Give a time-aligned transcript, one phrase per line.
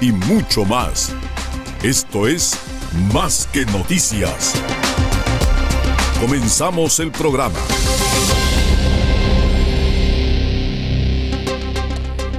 [0.00, 1.12] y mucho más.
[1.82, 2.58] Esto es
[3.12, 4.54] Más que noticias.
[6.20, 7.58] Comenzamos el programa.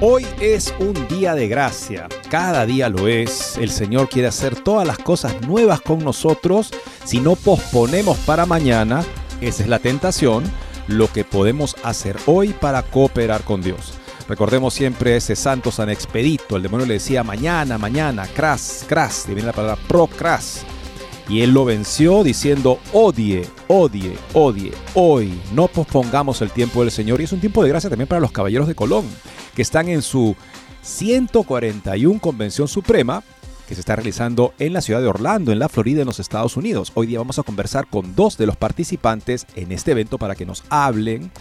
[0.02, 3.58] Hoy es un día de gracia, cada día lo es.
[3.58, 6.72] El Señor quiere hacer todas las cosas nuevas con nosotros.
[7.04, 9.04] Si no posponemos para mañana,
[9.42, 10.44] esa es la tentación,
[10.88, 13.94] lo que podemos hacer hoy para cooperar con Dios.
[14.28, 19.34] Recordemos siempre ese santo San Expedito, el demonio le decía mañana, mañana, cras, cras, y
[19.34, 20.66] viene la palabra procras.
[21.30, 27.20] Y él lo venció diciendo, odie, odie, odie, hoy, no pospongamos el tiempo del Señor.
[27.20, 29.06] Y es un tiempo de gracia también para los caballeros de Colón,
[29.56, 30.36] que están en su
[30.82, 33.24] 141 Convención Suprema,
[33.68, 36.56] que se está realizando en la ciudad de Orlando, en la Florida, en los Estados
[36.56, 36.92] Unidos.
[36.96, 40.46] Hoy día vamos a conversar con dos de los participantes en este evento para que
[40.46, 41.32] nos hablen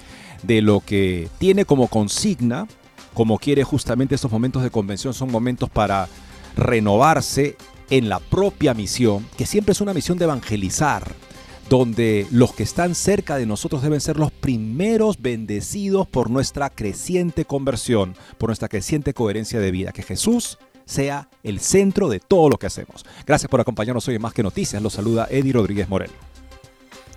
[0.43, 2.67] de lo que tiene como consigna,
[3.15, 6.09] como quiere justamente estos momentos de convención, son momentos para
[6.57, 7.57] renovarse
[7.91, 11.15] en la propia misión, que siempre es una misión de evangelizar,
[11.69, 17.45] donde los que están cerca de nosotros deben ser los primeros bendecidos por nuestra creciente
[17.45, 22.57] conversión, por nuestra creciente coherencia de vida, que Jesús sea el centro de todo lo
[22.57, 23.05] que hacemos.
[23.27, 24.83] Gracias por acompañarnos hoy en Más que Noticias.
[24.83, 26.15] Los saluda Eddie Rodríguez Moreno.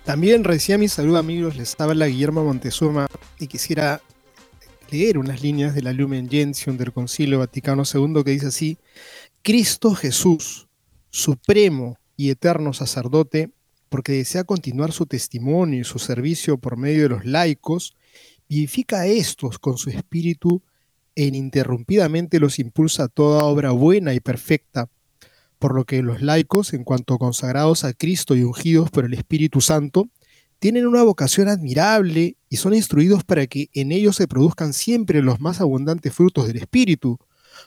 [0.04, 3.06] También recién mi saludo amigos, les habla Guillermo Montezuma
[3.38, 4.02] y quisiera
[4.90, 8.78] leer unas líneas de la Lumen Gentium del Concilio Vaticano II que dice así,
[9.42, 10.68] Cristo Jesús,
[11.10, 13.50] supremo y eterno sacerdote,
[13.88, 17.96] porque desea continuar su testimonio y su servicio por medio de los laicos,
[18.48, 20.62] vivifica a estos con su espíritu
[21.20, 24.88] e ininterrumpidamente los impulsa toda obra buena y perfecta,
[25.58, 29.60] por lo que los laicos, en cuanto consagrados a Cristo y ungidos por el Espíritu
[29.60, 30.08] Santo,
[30.60, 35.42] tienen una vocación admirable y son instruidos para que en ellos se produzcan siempre los
[35.42, 37.18] más abundantes frutos del Espíritu,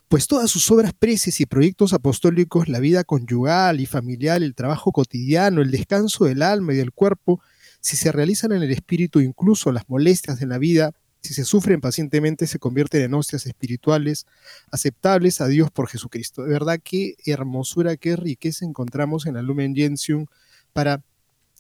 [0.08, 4.92] pues todas sus obras preces y proyectos apostólicos, la vida conyugal y familiar, el trabajo
[4.92, 7.40] cotidiano, el descanso del alma y del cuerpo,
[7.82, 10.94] si se realizan en el Espíritu, incluso las molestias de la vida,
[11.24, 14.28] si se sufren pacientemente, se convierten en hostias espirituales
[14.72, 16.44] aceptables a Dios por Jesucristo.
[16.44, 20.26] De verdad, qué hermosura, qué riqueza encontramos en la Lumen Gentium
[20.74, 21.02] para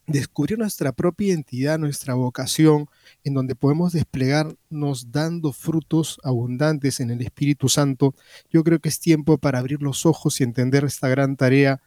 [0.06, 2.88] descubrir nuestra propia identidad, nuestra vocación,
[3.24, 8.13] en donde podemos desplegarnos dando frutos abundantes en el Espíritu Santo.
[8.51, 11.81] Yo creo que es tiempo para abrir los ojos y entender esta gran tarea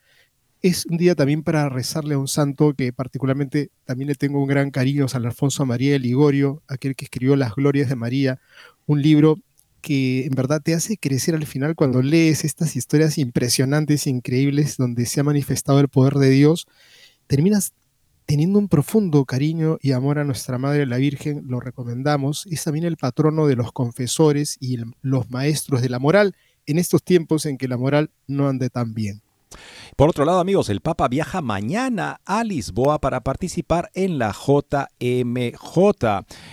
[0.66, 4.48] es un día también para rezarle a un santo que particularmente también le tengo un
[4.48, 8.40] gran cariño, San Alfonso María de Ligorio, aquel que escribió Las Glorias de María,
[8.86, 9.38] un libro
[9.80, 15.06] que en verdad te hace crecer al final cuando lees estas historias impresionantes, increíbles, donde
[15.06, 16.66] se ha manifestado el poder de Dios,
[17.28, 17.72] terminas
[18.26, 22.86] teniendo un profundo cariño y amor a nuestra Madre la Virgen, lo recomendamos, es también
[22.86, 26.34] el patrono de los confesores y los maestros de la moral
[26.66, 29.22] en estos tiempos en que la moral no ande tan bien.
[29.96, 35.56] Por otro lado, amigos, el Papa viaja mañana a Lisboa para participar en la JMJ.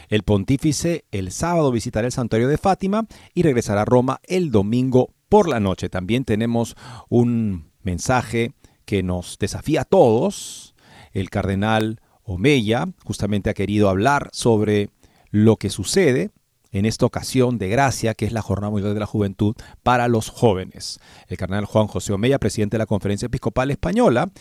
[0.10, 5.14] El pontífice el sábado visitará el santuario de Fátima y regresará a Roma el domingo
[5.30, 5.90] por la noche.
[5.90, 6.76] También tenemos
[7.10, 8.54] un mensaje
[8.86, 10.76] que nos desafía a todos.
[11.12, 14.90] El cardenal Omeya justamente ha querido hablar sobre
[15.32, 16.32] lo que sucede
[16.74, 20.30] en esta ocasión de gracia, que es la Jornada Mundial de la Juventud para los
[20.30, 21.00] jóvenes.
[21.28, 24.32] El cardenal Juan José Omeya, presidente de la Conferencia Episcopal Española,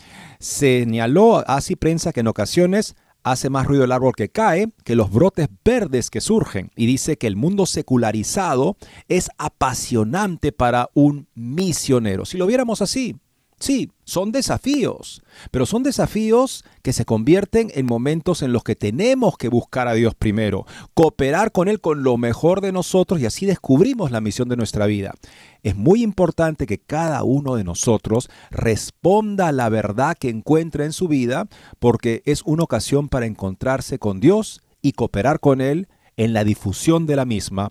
[0.40, 5.12] señaló así prensa que en ocasiones hace más ruido el árbol que cae que los
[5.12, 8.76] brotes verdes que surgen y dice que el mundo secularizado
[9.08, 12.24] es apasionante para un misionero.
[12.24, 13.16] Si lo viéramos así,
[13.62, 15.22] Sí, son desafíos,
[15.52, 19.94] pero son desafíos que se convierten en momentos en los que tenemos que buscar a
[19.94, 24.48] Dios primero, cooperar con Él con lo mejor de nosotros y así descubrimos la misión
[24.48, 25.14] de nuestra vida.
[25.62, 30.92] Es muy importante que cada uno de nosotros responda a la verdad que encuentra en
[30.92, 31.46] su vida
[31.78, 35.86] porque es una ocasión para encontrarse con Dios y cooperar con Él
[36.16, 37.70] en la difusión de la misma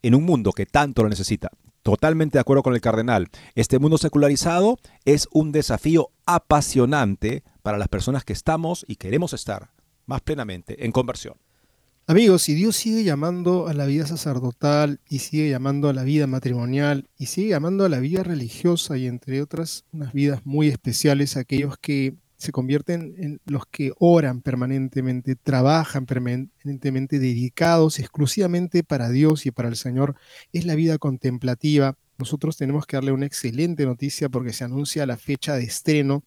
[0.00, 1.50] en un mundo que tanto lo necesita.
[1.82, 3.28] Totalmente de acuerdo con el cardenal.
[3.54, 9.70] Este mundo secularizado es un desafío apasionante para las personas que estamos y queremos estar
[10.06, 11.34] más plenamente en conversión.
[12.06, 16.26] Amigos, si Dios sigue llamando a la vida sacerdotal y sigue llamando a la vida
[16.26, 21.36] matrimonial y sigue llamando a la vida religiosa y entre otras unas vidas muy especiales
[21.36, 29.44] aquellos que se convierten en los que oran permanentemente, trabajan permanentemente, dedicados exclusivamente para Dios
[29.44, 30.16] y para el Señor,
[30.50, 31.98] es la vida contemplativa.
[32.16, 36.24] Nosotros tenemos que darle una excelente noticia porque se anuncia la fecha de estreno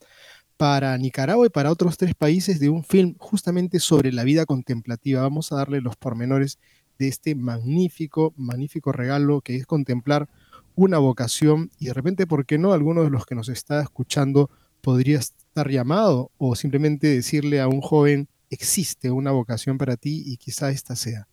[0.56, 5.24] para Nicaragua y para otros tres países de un film justamente sobre la vida contemplativa.
[5.24, 6.60] Vamos a darle los pormenores
[7.00, 10.30] de este magnífico, magnífico regalo que es contemplar
[10.76, 12.72] una vocación y de repente, ¿por qué no?
[12.72, 14.52] Alguno de los que nos está escuchando
[14.82, 15.20] podría
[15.54, 20.72] estar llamado o simplemente decirle a un joven, existe una vocación para ti y quizá
[20.72, 21.28] esta sea.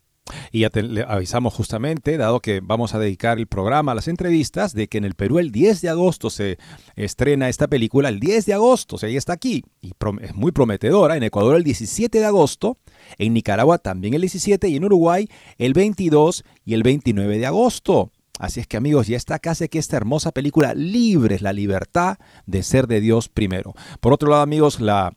[0.52, 4.74] Y ya le avisamos justamente, dado que vamos a dedicar el programa a las entrevistas,
[4.74, 6.58] de que en el Perú el 10 de agosto se
[6.96, 10.52] estrena esta película, el 10 de agosto, o sea, ya está aquí, y es muy
[10.52, 12.76] prometedora, en Ecuador el 17 de agosto,
[13.16, 18.12] en Nicaragua también el 17 y en Uruguay el 22 y el 29 de agosto.
[18.40, 22.16] Así es que amigos, ya está casi que esta hermosa película Libres, la libertad
[22.46, 23.74] de ser de Dios primero.
[24.00, 25.12] Por otro lado amigos, la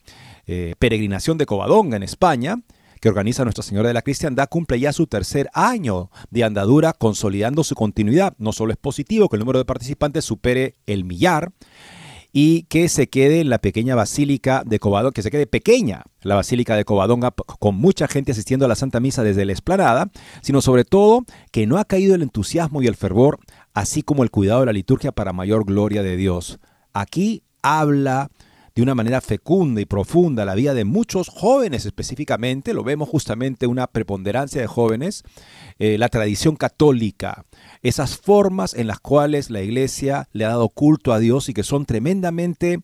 [0.45, 2.57] eh, peregrinación de Covadonga en España,
[2.99, 7.63] que organiza Nuestra Señora de la Cristiandad, cumple ya su tercer año de andadura, consolidando
[7.63, 8.33] su continuidad.
[8.39, 11.53] No solo es positivo que el número de participantes supere el millar,
[12.35, 16.75] y que se quede la pequeña basílica de Covadonga, que se quede pequeña la basílica
[16.75, 20.09] de Covadonga con mucha gente asistiendo a la Santa Misa desde la esplanada,
[20.41, 23.39] sino sobre todo que no ha caído el entusiasmo y el fervor,
[23.75, 26.59] así como el cuidado de la liturgia para mayor gloria de Dios.
[26.91, 28.31] Aquí habla
[28.75, 33.67] de una manera fecunda y profunda la vida de muchos jóvenes específicamente, lo vemos justamente
[33.67, 35.23] una preponderancia de jóvenes,
[35.77, 37.45] eh, la tradición católica,
[37.83, 41.63] esas formas en las cuales la iglesia le ha dado culto a Dios y que
[41.63, 42.81] son tremendamente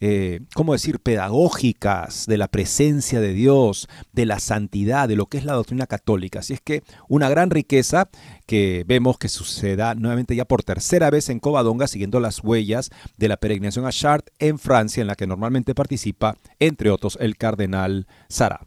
[0.00, 5.38] eh, ¿cómo decir?, pedagógicas de la presencia de Dios, de la santidad, de lo que
[5.38, 6.40] es la doctrina católica.
[6.40, 8.08] Así es que una gran riqueza
[8.46, 13.28] que vemos que suceda nuevamente ya por tercera vez en Covadonga, siguiendo las huellas de
[13.28, 18.06] la peregrinación a Chartres en Francia, en la que normalmente participa, entre otros, el cardenal
[18.28, 18.66] Sara.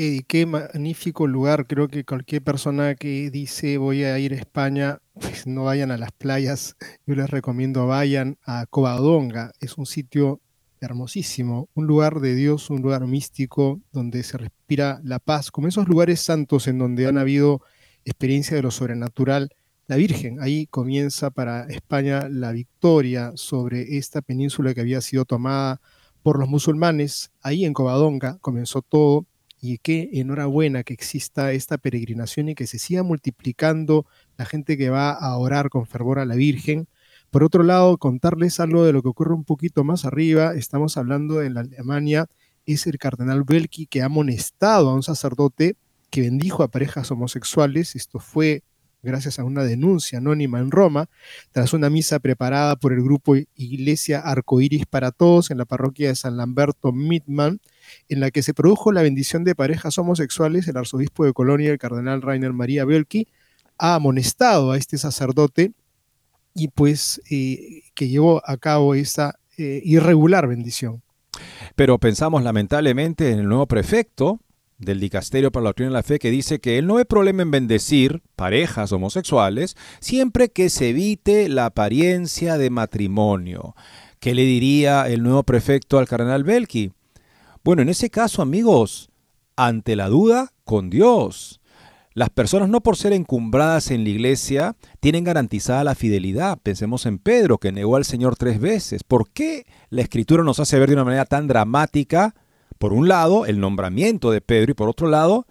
[0.00, 1.66] Eddie, qué magnífico lugar.
[1.66, 5.96] Creo que cualquier persona que dice voy a ir a España, pues no vayan a
[5.96, 6.76] las playas.
[7.04, 9.50] Yo les recomiendo vayan a Covadonga.
[9.58, 10.40] Es un sitio
[10.80, 15.88] hermosísimo, un lugar de Dios, un lugar místico donde se respira la paz, como esos
[15.88, 17.62] lugares santos en donde han habido
[18.04, 19.50] experiencia de lo sobrenatural.
[19.88, 25.80] La Virgen, ahí comienza para España la victoria sobre esta península que había sido tomada
[26.22, 27.32] por los musulmanes.
[27.42, 29.26] Ahí en Covadonga comenzó todo
[29.60, 34.06] y qué enhorabuena que exista esta peregrinación y que se siga multiplicando
[34.36, 36.88] la gente que va a orar con fervor a la Virgen.
[37.30, 40.54] Por otro lado, contarles algo de lo que ocurre un poquito más arriba.
[40.54, 42.26] Estamos hablando de la Alemania,
[42.66, 45.76] es el cardenal Belki que ha amonestado a un sacerdote
[46.10, 47.96] que bendijo a parejas homosexuales.
[47.96, 48.62] Esto fue
[49.02, 51.08] gracias a una denuncia anónima en Roma,
[51.52, 56.16] tras una misa preparada por el grupo Iglesia Arcoiris para Todos en la parroquia de
[56.16, 57.60] San Lamberto Midman,
[58.08, 61.78] en la que se produjo la bendición de parejas homosexuales, el arzobispo de Colonia, el
[61.78, 63.28] cardenal Rainer María Belki,
[63.78, 65.72] ha amonestado a este sacerdote
[66.54, 71.02] y pues eh, que llevó a cabo esa eh, irregular bendición.
[71.76, 74.40] Pero pensamos lamentablemente en el nuevo prefecto,
[74.78, 77.42] del Dicasterio para la Doctrina de la Fe que dice que él no ve problema
[77.42, 83.74] en bendecir parejas homosexuales siempre que se evite la apariencia de matrimonio.
[84.20, 86.92] ¿Qué le diría el nuevo prefecto al cardenal Belki?
[87.62, 89.10] Bueno, en ese caso, amigos,
[89.56, 91.60] ante la duda, con Dios.
[92.14, 96.58] Las personas no por ser encumbradas en la iglesia tienen garantizada la fidelidad.
[96.60, 99.04] Pensemos en Pedro, que negó al Señor tres veces.
[99.04, 102.34] ¿Por qué la escritura nos hace ver de una manera tan dramática
[102.78, 105.46] por un lado, el nombramiento de Pedro y por otro lado,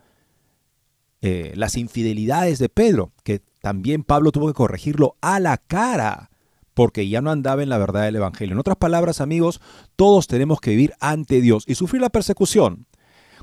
[1.21, 6.29] eh, las infidelidades de Pedro, que también Pablo tuvo que corregirlo a la cara,
[6.73, 8.53] porque ya no andaba en la verdad del Evangelio.
[8.53, 9.59] En otras palabras, amigos,
[9.95, 12.85] todos tenemos que vivir ante Dios y sufrir la persecución.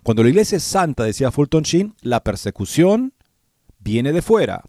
[0.03, 3.12] Cuando la iglesia es santa, decía Fulton Sheen, la persecución
[3.81, 4.62] viene de fuera.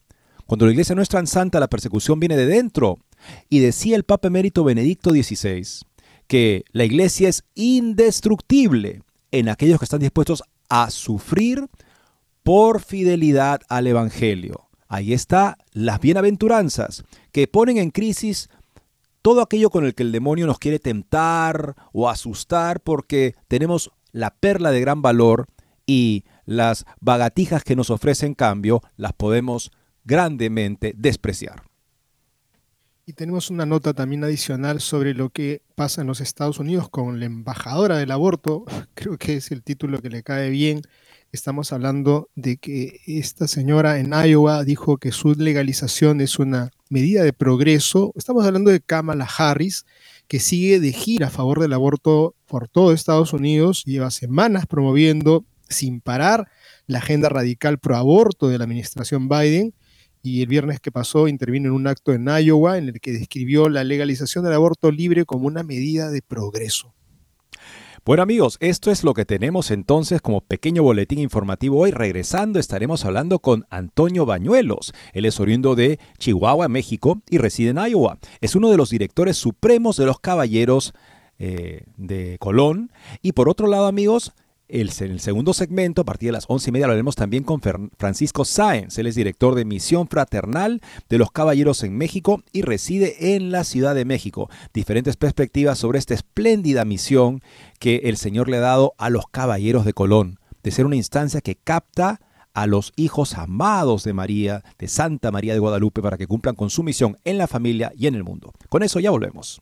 [0.46, 3.00] Cuando la iglesia no es tan santa, la persecución viene de dentro.
[3.50, 5.86] Y decía el Papa Emérito Benedicto XVI
[6.28, 9.04] que la iglesia es indestructible
[9.36, 11.68] en aquellos que están dispuestos a sufrir
[12.42, 14.70] por fidelidad al Evangelio.
[14.88, 18.50] Ahí está las bienaventuranzas que ponen en crisis
[19.22, 24.34] todo aquello con el que el demonio nos quiere tentar o asustar porque tenemos la
[24.36, 25.48] perla de gran valor
[25.86, 29.72] y las bagatijas que nos ofrece en cambio las podemos
[30.06, 31.63] grandemente despreciar.
[33.08, 37.20] Y tenemos una nota también adicional sobre lo que pasa en los Estados Unidos con
[37.20, 38.66] la embajadora del aborto.
[38.96, 40.82] Creo que es el título que le cae bien.
[41.32, 47.22] Estamos hablando de que esta señora en Iowa dijo que su legalización es una medida
[47.22, 48.12] de progreso.
[48.16, 49.86] Estamos hablando de Kamala Harris,
[50.28, 53.84] que sigue de gira a favor del aborto por todo Estados Unidos.
[53.86, 56.50] Lleva semanas promoviendo sin parar
[56.88, 59.76] la agenda radical pro aborto de la administración Biden
[60.25, 63.70] y el viernes que pasó intervino en un acto en Iowa en el que describió
[63.70, 66.96] la legalización del aborto libre como una medida de progreso.
[68.03, 71.91] Bueno amigos, esto es lo que tenemos entonces como pequeño boletín informativo hoy.
[71.91, 74.94] Regresando estaremos hablando con Antonio Bañuelos.
[75.13, 78.17] Él es oriundo de Chihuahua, México y reside en Iowa.
[78.41, 80.94] Es uno de los directores supremos de los Caballeros
[81.38, 82.91] eh, de Colón.
[83.22, 84.34] Y por otro lado amigos,
[84.68, 87.62] el, en el segundo segmento, a partir de las once y media, hablaremos también con
[87.62, 88.98] Francisco Sáenz.
[88.98, 93.64] Él es director de Misión Fraternal de los Caballeros en México y reside en la
[93.64, 94.50] Ciudad de México.
[94.74, 97.42] Diferentes perspectivas sobre esta espléndida misión
[97.80, 101.42] que el Señor le ha dado a los Caballeros de Colón, de ser una instancia
[101.42, 102.22] que capta
[102.54, 106.70] a los hijos amados de María, de Santa María de Guadalupe, para que cumplan con
[106.70, 108.54] su misión en la familia y en el mundo.
[108.70, 109.62] Con eso ya volvemos.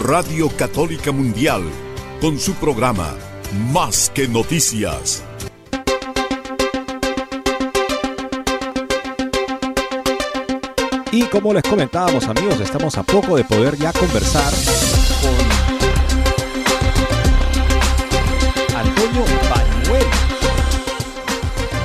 [0.00, 1.62] Radio Católica Mundial,
[2.20, 3.14] con su programa
[3.72, 5.22] Más que Noticias.
[11.10, 14.50] Y como les comentábamos amigos, estamos a poco de poder ya conversar
[15.20, 15.34] con
[18.78, 20.16] Antonio Bañuelos.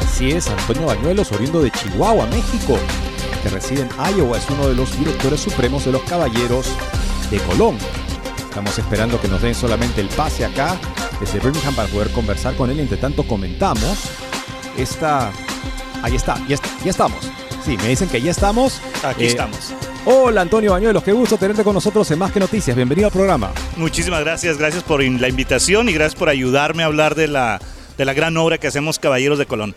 [0.05, 2.77] Así es, Antonio Bañuelos, oriundo de Chihuahua, México
[3.43, 6.71] que reside en Iowa, es uno de los directores supremos de los Caballeros
[7.29, 7.77] de Colón.
[8.37, 10.77] Estamos esperando que nos den solamente el pase acá
[11.19, 12.79] desde Birmingham para poder conversar con él.
[12.79, 14.09] Entre tanto comentamos
[14.77, 15.31] esta...
[16.03, 17.19] Ahí está, ya, ya estamos.
[17.65, 18.79] Sí, me dicen que ya estamos.
[19.03, 19.73] Aquí Eh, estamos.
[20.05, 22.75] Hola Antonio Bañuelos, qué gusto tenerte con nosotros en Más que Noticias.
[22.75, 23.51] Bienvenido al programa.
[23.75, 27.59] Muchísimas gracias, gracias por la invitación y gracias por ayudarme a hablar de la,
[27.97, 29.75] de la gran obra que hacemos Caballeros de Colón.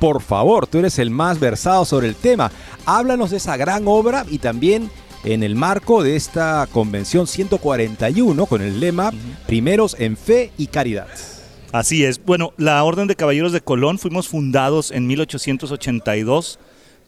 [0.00, 2.50] Por favor, tú eres el más versado sobre el tema.
[2.86, 4.90] Háblanos de esa gran obra y también
[5.24, 9.12] en el marco de esta convención 141 con el lema
[9.46, 11.08] Primeros en Fe y Caridad.
[11.72, 12.24] Así es.
[12.24, 16.58] Bueno, la Orden de Caballeros de Colón fuimos fundados en 1882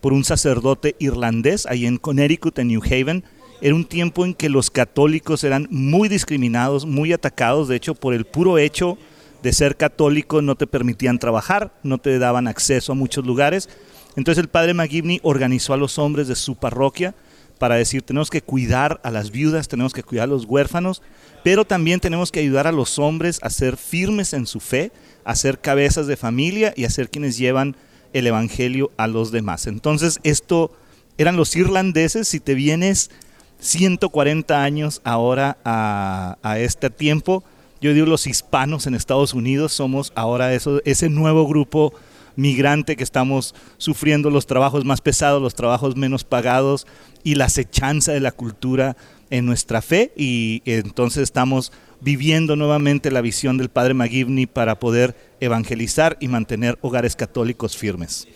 [0.00, 3.24] por un sacerdote irlandés ahí en Connecticut, en New Haven.
[3.62, 7.68] Era un tiempo en que los católicos eran muy discriminados, muy atacados.
[7.68, 8.98] De hecho, por el puro hecho
[9.42, 13.68] de ser católico no te permitían trabajar, no te daban acceso a muchos lugares.
[14.16, 17.14] Entonces el padre McGivney organizó a los hombres de su parroquia
[17.60, 21.02] para decir, tenemos que cuidar a las viudas, tenemos que cuidar a los huérfanos,
[21.44, 24.92] pero también tenemos que ayudar a los hombres a ser firmes en su fe,
[25.24, 27.76] a ser cabezas de familia y a ser quienes llevan
[28.14, 29.66] el evangelio a los demás.
[29.66, 30.72] Entonces esto
[31.18, 33.10] eran los irlandeses, si te vienes
[33.58, 37.44] 140 años ahora a, a este tiempo.
[37.82, 41.92] Yo digo los hispanos en Estados Unidos somos ahora eso, ese nuevo grupo
[42.40, 46.86] migrante que estamos sufriendo los trabajos más pesados, los trabajos menos pagados
[47.22, 48.96] y la acechanza de la cultura
[49.30, 55.14] en nuestra fe y entonces estamos viviendo nuevamente la visión del Padre McGivney para poder
[55.40, 58.26] evangelizar y mantener hogares católicos firmes.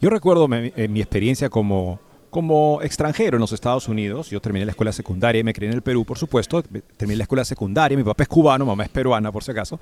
[0.00, 2.00] Yo recuerdo mi, eh, mi experiencia como,
[2.30, 4.30] como extranjero en los Estados Unidos.
[4.30, 6.62] Yo terminé la escuela secundaria y me crié en el Perú, por supuesto.
[6.96, 7.96] Terminé la escuela secundaria.
[7.96, 9.76] Mi papá es cubano, mamá es peruana, por si acaso.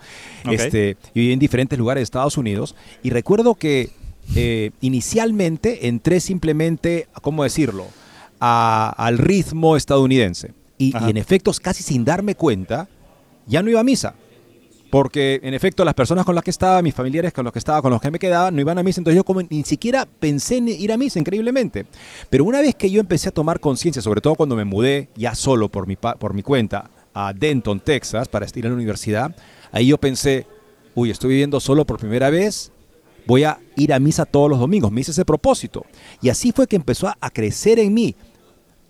[0.44, 0.52] Ok.
[0.52, 2.74] Este, y viví en diferentes lugares de Estados Unidos.
[3.02, 3.90] Y recuerdo que
[4.34, 7.86] eh, inicialmente entré simplemente, ¿cómo decirlo?,
[8.40, 10.52] a- al ritmo estadounidense.
[10.78, 12.86] Y, y en efecto, casi sin darme cuenta,
[13.46, 14.14] ya no iba a misa.
[14.90, 17.82] Porque en efecto las personas con las que estaba, mis familiares con los que estaba,
[17.82, 19.00] con los que me quedaba, no iban a misa.
[19.00, 21.86] Entonces yo como ni siquiera pensé en ir a misa, increíblemente.
[22.30, 25.34] Pero una vez que yo empecé a tomar conciencia, sobre todo cuando me mudé ya
[25.34, 29.34] solo por mi, por mi cuenta a Denton, Texas, para ir a la universidad,
[29.72, 30.46] ahí yo pensé,
[30.94, 32.70] uy, estoy viviendo solo por primera vez,
[33.26, 34.92] voy a ir a misa todos los domingos.
[34.92, 35.84] Me hice ese propósito.
[36.22, 38.14] Y así fue que empezó a crecer en mí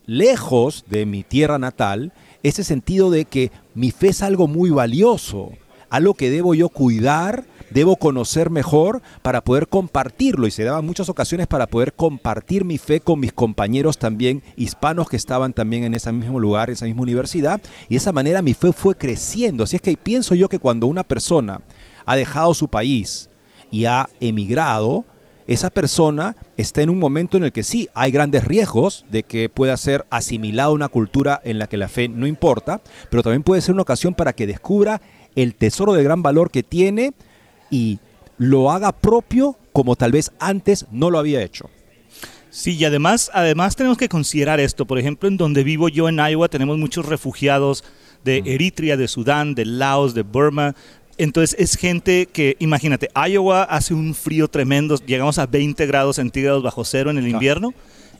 [0.06, 2.12] lejos de mi tierra natal,
[2.42, 5.50] ese sentido de que mi fe es algo muy valioso,
[5.90, 10.46] algo que debo yo cuidar, debo conocer mejor para poder compartirlo.
[10.46, 15.08] Y se daban muchas ocasiones para poder compartir mi fe con mis compañeros también hispanos
[15.08, 17.60] que estaban también en ese mismo lugar, en esa misma universidad.
[17.88, 19.64] Y de esa manera mi fe fue creciendo.
[19.64, 21.60] Así es que pienso yo que cuando una persona
[22.04, 23.28] ha dejado su país
[23.70, 25.04] y ha emigrado,
[25.46, 29.48] esa persona está en un momento en el que sí hay grandes riesgos de que
[29.48, 33.44] pueda ser asimilado a una cultura en la que la fe no importa, pero también
[33.44, 35.00] puede ser una ocasión para que descubra
[35.36, 37.12] el tesoro de gran valor que tiene
[37.70, 38.00] y
[38.38, 41.70] lo haga propio como tal vez antes no lo había hecho.
[42.50, 44.86] Sí, y además, además tenemos que considerar esto.
[44.86, 47.84] Por ejemplo, en donde vivo yo en Iowa tenemos muchos refugiados
[48.24, 50.74] de Eritrea, de Sudán, de Laos, de Burma.
[51.18, 56.62] Entonces es gente que, imagínate, Iowa hace un frío tremendo, llegamos a 20 grados centígrados
[56.62, 57.72] bajo cero en el invierno,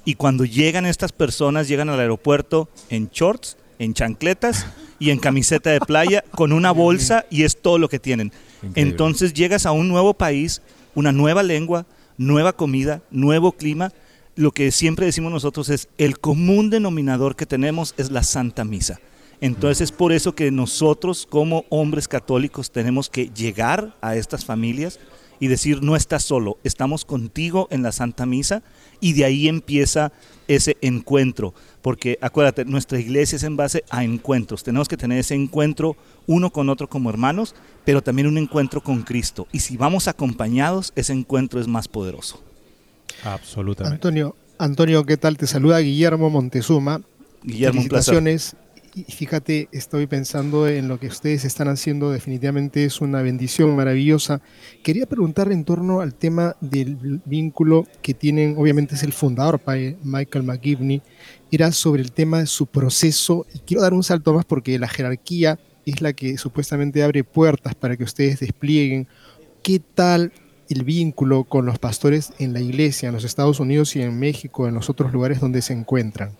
[0.05, 4.67] y cuando llegan estas personas, llegan al aeropuerto en shorts, en chancletas
[4.99, 8.33] y en camiseta de playa, con una bolsa y es todo lo que tienen.
[8.63, 8.83] Increíble.
[8.83, 10.63] Entonces llegas a un nuevo país,
[10.95, 11.87] una nueva lengua,
[12.17, 13.93] nueva comida, nuevo clima.
[14.35, 19.01] Lo que siempre decimos nosotros es el común denominador que tenemos es la Santa Misa.
[19.41, 24.99] Entonces es por eso que nosotros como hombres católicos tenemos que llegar a estas familias
[25.41, 28.63] y decir, no estás solo, estamos contigo en la Santa Misa
[29.01, 30.13] y de ahí empieza
[30.49, 31.55] ese encuentro.
[31.83, 34.65] Porque acuérdate, nuestra iglesia es en base a encuentros.
[34.65, 35.97] Tenemos que tener ese encuentro
[36.27, 39.47] uno con otro como hermanos, pero también un encuentro con Cristo.
[39.53, 42.43] Y si vamos acompañados, ese encuentro es más poderoso.
[43.25, 43.95] Absolutamente.
[43.95, 45.37] Antonio, Antonio, ¿qué tal?
[45.37, 47.03] Te saluda Guillermo Montezuma.
[47.43, 48.15] Guillermo, un placer.
[48.15, 48.57] Felicitaciones.
[48.99, 54.41] Y fíjate, estoy pensando en lo que ustedes están haciendo, definitivamente es una bendición maravillosa.
[54.83, 59.75] Quería preguntar en torno al tema del vínculo que tienen, obviamente es el fundador, pa-
[60.03, 61.03] Michael McGivney,
[61.51, 64.89] era sobre el tema de su proceso, y quiero dar un salto más porque la
[64.89, 69.09] jerarquía es la que supuestamente abre puertas para que ustedes desplieguen.
[69.63, 70.33] ¿Qué tal
[70.71, 74.67] el vínculo con los pastores en la iglesia, en los Estados Unidos y en México,
[74.67, 76.31] en los otros lugares donde se encuentran?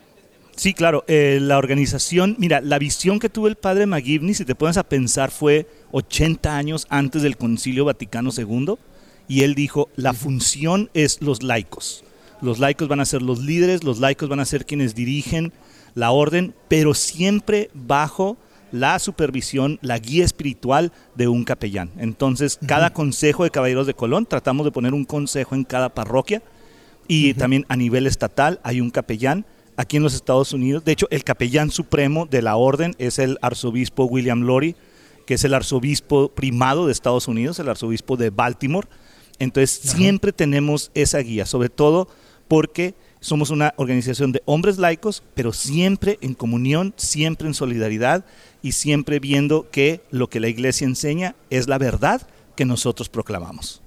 [0.57, 1.05] Sí, claro.
[1.07, 4.89] eh, la organización, mira, la visión que tuvo el padre McGivney, si te pones a
[4.89, 8.75] pensar, fue 80 años antes del Concilio Vaticano II.
[9.29, 12.05] Y él dijo, la función es los laicos.
[12.41, 15.53] Los laicos van a ser los líderes, los laicos van a ser quienes dirigen
[15.95, 18.37] la orden, pero siempre bajo
[18.73, 21.91] la supervisión, la guía espiritual de un capellán.
[21.99, 26.43] Entonces, cada consejo de caballeros de Colón, tratamos de poner un consejo en cada parroquia
[27.09, 29.45] y también a nivel estatal hay un capellán
[29.77, 30.85] aquí en los Estados Unidos.
[30.85, 34.75] De hecho, el capellán supremo de la orden es el arzobispo William Lori,
[35.27, 38.89] que es el arzobispo primado de Estados Unidos, el arzobispo de Baltimore.
[39.39, 42.09] Entonces, siempre tenemos esa guía, sobre todo
[42.49, 48.25] porque somos una organización de hombres laicos, pero siempre en comunión, siempre en solidaridad
[48.63, 53.83] y siempre viendo que lo que la iglesia enseña es la verdad que nosotros proclamamos.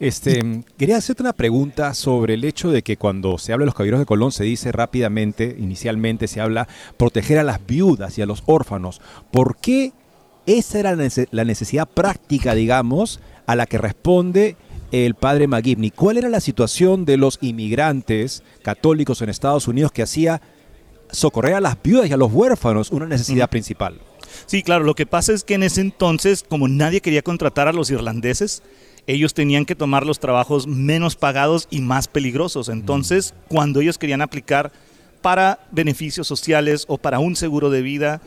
[0.00, 3.74] Este, quería hacerte una pregunta sobre el hecho de que cuando se habla de los
[3.74, 8.26] caballeros de Colón se dice rápidamente, inicialmente se habla proteger a las viudas y a
[8.26, 9.00] los órfanos.
[9.30, 9.92] ¿Por qué
[10.46, 14.56] esa era la nece- la necesidad práctica, digamos, a la que responde
[14.92, 15.90] el padre McGivney?
[15.90, 20.42] ¿Cuál era la situación de los inmigrantes católicos en Estados Unidos que hacía
[21.10, 24.00] socorrer a las viudas y a los huérfanos una necesidad principal?
[24.46, 27.72] Sí, claro, lo que pasa es que en ese entonces, como nadie quería contratar a
[27.72, 28.62] los irlandeses,
[29.06, 32.68] ellos tenían que tomar los trabajos menos pagados y más peligrosos.
[32.68, 34.72] Entonces, cuando ellos querían aplicar
[35.20, 38.20] para beneficios sociales o para un seguro de vida,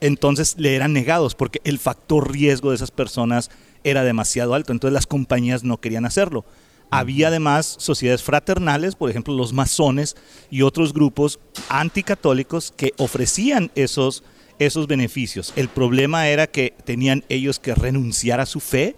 [0.00, 3.50] entonces le eran negados porque el factor riesgo de esas personas
[3.84, 6.44] era demasiado alto, entonces las compañías no querían hacerlo.
[6.90, 10.16] Había además sociedades fraternales, por ejemplo los masones
[10.50, 14.24] y otros grupos anticatólicos que ofrecían esos,
[14.58, 15.52] esos beneficios.
[15.56, 18.96] El problema era que tenían ellos que renunciar a su fe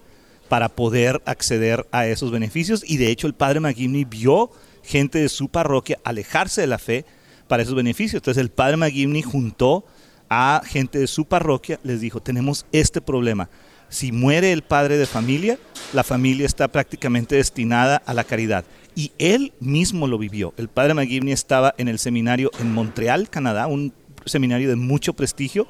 [0.49, 4.51] para poder acceder a esos beneficios y de hecho el padre McGivney vio
[4.83, 7.05] gente de su parroquia alejarse de la fe
[7.47, 8.19] para esos beneficios.
[8.19, 9.85] Entonces el padre McGivney juntó
[10.29, 13.49] a gente de su parroquia, les dijo, tenemos este problema.
[13.89, 15.59] Si muere el padre de familia,
[15.93, 18.65] la familia está prácticamente destinada a la caridad.
[18.95, 20.53] Y él mismo lo vivió.
[20.57, 23.93] El padre McGivney estaba en el seminario en Montreal, Canadá, un
[24.25, 25.67] seminario de mucho prestigio,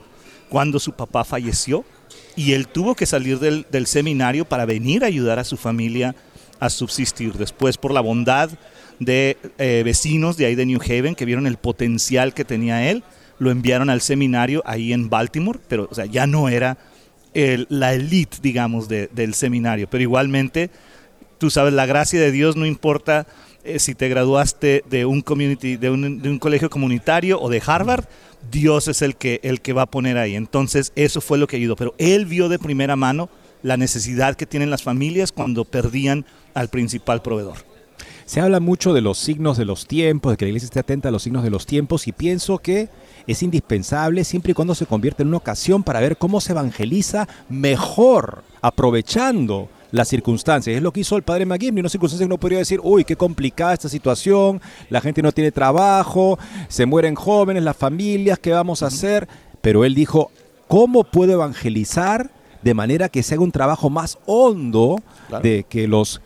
[0.50, 1.84] cuando su papá falleció.
[2.36, 6.15] Y él tuvo que salir del, seminario para venir a ayudar a su familia
[6.60, 7.34] a subsistir.
[7.34, 8.50] Después, por la bondad
[9.00, 13.04] de eh, vecinos de ahí de New Haven que vieron el potencial que tenía él,
[13.39, 16.78] lo enviaron al seminario ahí en Baltimore, pero ya no era
[17.34, 19.89] la elite, digamos, de, del seminario.
[19.89, 20.69] Pero igualmente,
[21.38, 23.28] tú sabes, la gracia de Dios no importa
[23.65, 27.62] eh, si te graduaste de un, community, de un, de un colegio comunitario o de
[27.65, 28.06] Harvard,
[28.51, 30.36] Dios es el que, el que va a poner ahí.
[30.36, 31.75] Entonces, eso fue lo que ayudó.
[31.75, 33.29] Pero él vio de primera mano
[33.63, 37.58] la necesidad que tienen las familias cuando perdían al principal proveedor.
[38.25, 41.10] Se habla mucho de los signos de los tiempos, de que la iglesia esté atenta
[41.10, 42.89] a los signos de los tiempos y pienso que
[43.27, 47.27] es indispensable siempre y cuando se convierte en una ocasión para ver cómo se evangeliza
[47.49, 50.75] mejor, aprovechando las circunstancias.
[50.75, 53.15] Es lo que hizo el padre McGivney, una circunstancia que no podría decir, uy, qué
[53.15, 58.84] complicada esta situación, la gente no tiene trabajo, se mueren jóvenes, las familias, ¿qué vamos
[58.84, 59.27] a hacer?
[59.62, 60.31] Pero él dijo,
[60.67, 62.29] ¿cómo puedo evangelizar
[62.62, 65.43] de manera que se haga un trabajo más hondo Claro.
[65.43, 66.21] de que los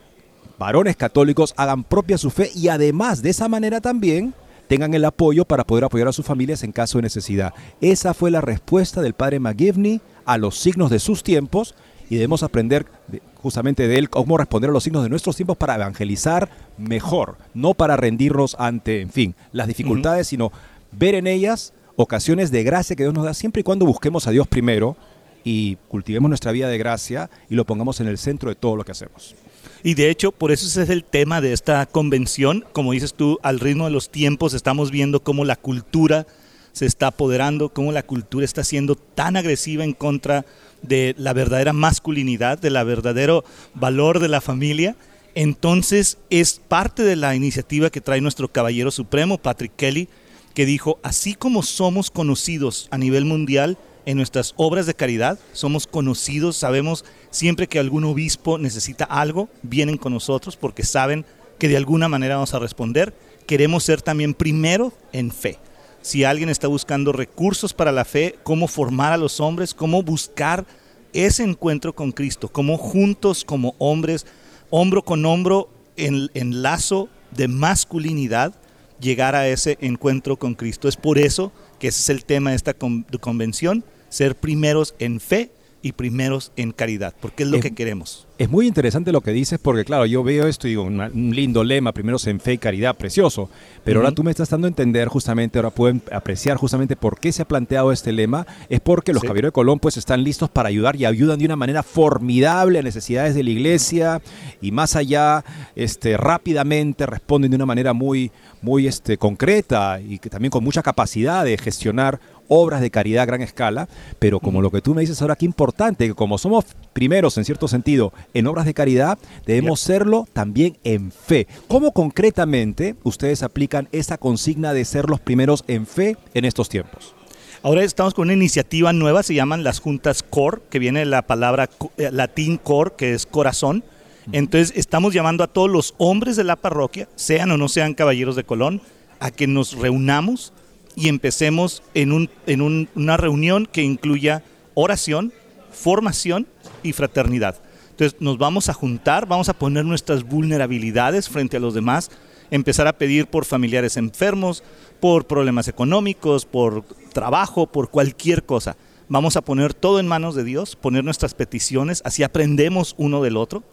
[0.58, 4.34] varones católicos hagan propia su fe y además de esa manera también
[4.68, 7.54] tengan el apoyo para poder apoyar a sus familias en caso de necesidad.
[7.82, 11.76] Esa fue la respuesta del padre McGivney a los signos de sus tiempos
[12.10, 15.58] y debemos aprender de- justamente de él cómo responder a los signos de nuestros tiempos
[15.58, 20.52] para evangelizar mejor, no para rendirnos ante, en fin, las dificultades, sino
[20.92, 24.32] ver en ellas ocasiones de gracia que Dios nos da siempre y cuando busquemos a
[24.32, 24.96] Dios primero
[25.44, 28.84] y cultivemos nuestra vida de gracia y lo pongamos en el centro de todo lo
[28.84, 29.36] que hacemos.
[29.84, 32.66] Y de hecho, por eso ese es el tema de esta convención.
[32.74, 36.28] Como dices tú, al ritmo de los tiempos estamos viendo cómo la cultura
[36.74, 40.46] se está apoderando, cómo la cultura está siendo tan agresiva en contra de
[40.84, 44.96] la verdadera masculinidad, de la verdadero valor de la familia.
[45.36, 50.10] Entonces es parte de la iniciativa que trae nuestro caballero supremo, Patrick Kelly,
[50.54, 55.86] que dijo, así como somos conocidos a nivel mundial en nuestras obras de caridad, somos
[55.86, 61.26] conocidos, sabemos siempre que algún obispo necesita algo, vienen con nosotros porque saben
[61.60, 63.14] que de alguna manera vamos a responder.
[63.46, 65.60] Queremos ser también primero en fe.
[66.02, 70.66] Si alguien está buscando recursos para la fe, cómo formar a los hombres, cómo buscar
[71.14, 74.26] ese encuentro con Cristo, cómo juntos como hombres,
[74.70, 78.54] hombro con hombro, en, en lazo de masculinidad,
[79.00, 80.88] llegar a ese encuentro con Cristo.
[80.88, 85.52] Es por eso que ese es el tema de esta convención, ser primeros en fe
[85.82, 88.29] y primeros en caridad, porque es lo que queremos.
[88.40, 91.36] Es muy interesante lo que dices porque, claro, yo veo esto y digo, una- un
[91.36, 93.50] lindo lema, primero en fe y caridad, precioso.
[93.84, 97.34] Pero ahora tú me estás dando a entender justamente, ahora pueden apreciar justamente por qué
[97.34, 98.48] se ha planteado este lema.
[98.70, 99.28] Es porque los Sí.
[99.28, 102.82] caballeros de Colón pues están listos para ayudar y ayudan de una manera formidable a
[102.82, 104.22] necesidades de la iglesia
[104.62, 105.44] y más allá,
[105.76, 110.82] este, rápidamente responden de una manera muy, muy este, concreta y que también con mucha
[110.82, 112.22] capacidad de gestionar
[112.52, 115.46] obras de caridad a gran escala, pero como lo que tú me dices ahora, qué
[115.46, 120.78] importante, que como somos primeros en cierto sentido en obras de caridad, debemos serlo también
[120.84, 121.48] en fe.
[121.68, 127.14] ¿Cómo concretamente ustedes aplican esa consigna de ser los primeros en fe en estos tiempos?
[127.62, 131.24] Ahora estamos con una iniciativa nueva, se llaman las juntas core, que viene de la
[131.24, 133.84] palabra eh, latín core, que es corazón.
[134.32, 138.36] Entonces estamos llamando a todos los hombres de la parroquia, sean o no sean caballeros
[138.36, 138.82] de Colón,
[139.20, 140.54] a que nos reunamos
[140.96, 144.44] y empecemos en, un- en un- una reunión que incluya
[144.76, 145.34] oración,
[145.72, 146.48] formación
[146.84, 147.56] y fraternidad.
[148.00, 152.10] Entonces nos vamos a juntar, vamos a poner nuestras vulnerabilidades frente a los demás,
[152.50, 154.64] empezar a pedir por familiares enfermos,
[155.02, 158.78] por problemas económicos, por trabajo, por cualquier cosa.
[159.10, 163.36] Vamos a poner todo en manos de Dios, poner nuestras peticiones, así aprendemos uno del
[163.36, 163.66] otro.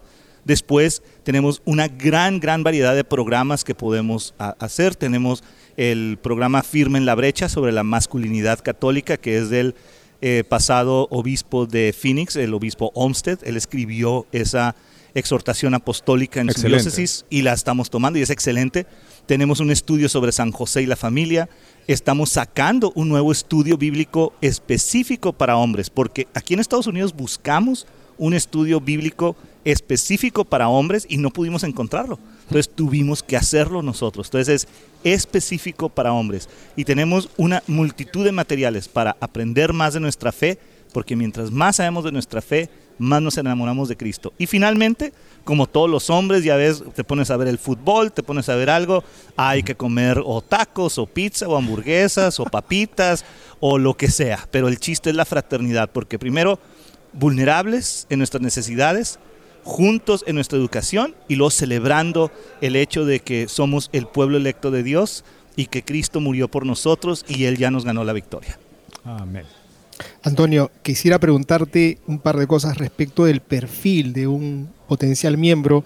[0.43, 4.97] Después tenemos una gran, gran variedad de programas que podemos hacer.
[4.97, 5.41] Tenemos
[5.77, 9.73] el programa Firme en la Brecha sobre la masculinidad católica, que es del
[10.21, 13.39] eh, pasado obispo de Phoenix, el obispo Olmsted.
[13.43, 14.75] Él escribió esa,
[15.17, 18.85] exhortación apostólica en su diócesis y la estamos tomando y es excelente.
[19.25, 21.49] Tenemos un estudio sobre San José y la familia.
[21.87, 27.87] Estamos sacando un nuevo estudio bíblico específico para hombres, porque aquí en Estados Unidos buscamos
[28.17, 32.19] un estudio bíblico específico para hombres y no pudimos encontrarlo.
[32.47, 34.27] Entonces tuvimos que hacerlo nosotros.
[34.27, 34.67] Entonces es
[35.03, 36.49] específico para hombres.
[36.75, 40.57] Y tenemos una multitud de materiales para aprender más de nuestra fe,
[40.93, 44.33] porque mientras más sabemos de nuestra fe, más nos enamoramos de Cristo.
[44.37, 48.23] Y finalmente, como todos los hombres, ya ves, te pones a ver el fútbol, te
[48.23, 49.03] pones a ver algo,
[49.35, 53.25] hay que comer o tacos, o pizza, o hamburguesas, o papitas,
[53.59, 54.47] o lo que sea.
[54.51, 56.59] Pero el chiste es la fraternidad, porque primero,
[57.13, 59.19] vulnerables en nuestras necesidades,
[59.67, 64.71] juntos en nuestra educación y luego celebrando el hecho de que somos el pueblo electo
[64.71, 65.23] de Dios
[65.55, 68.57] y que Cristo murió por nosotros y Él ya nos ganó la victoria.
[69.03, 69.43] Amén.
[70.23, 75.83] Antonio, quisiera preguntarte un par de cosas respecto del perfil de un potencial miembro.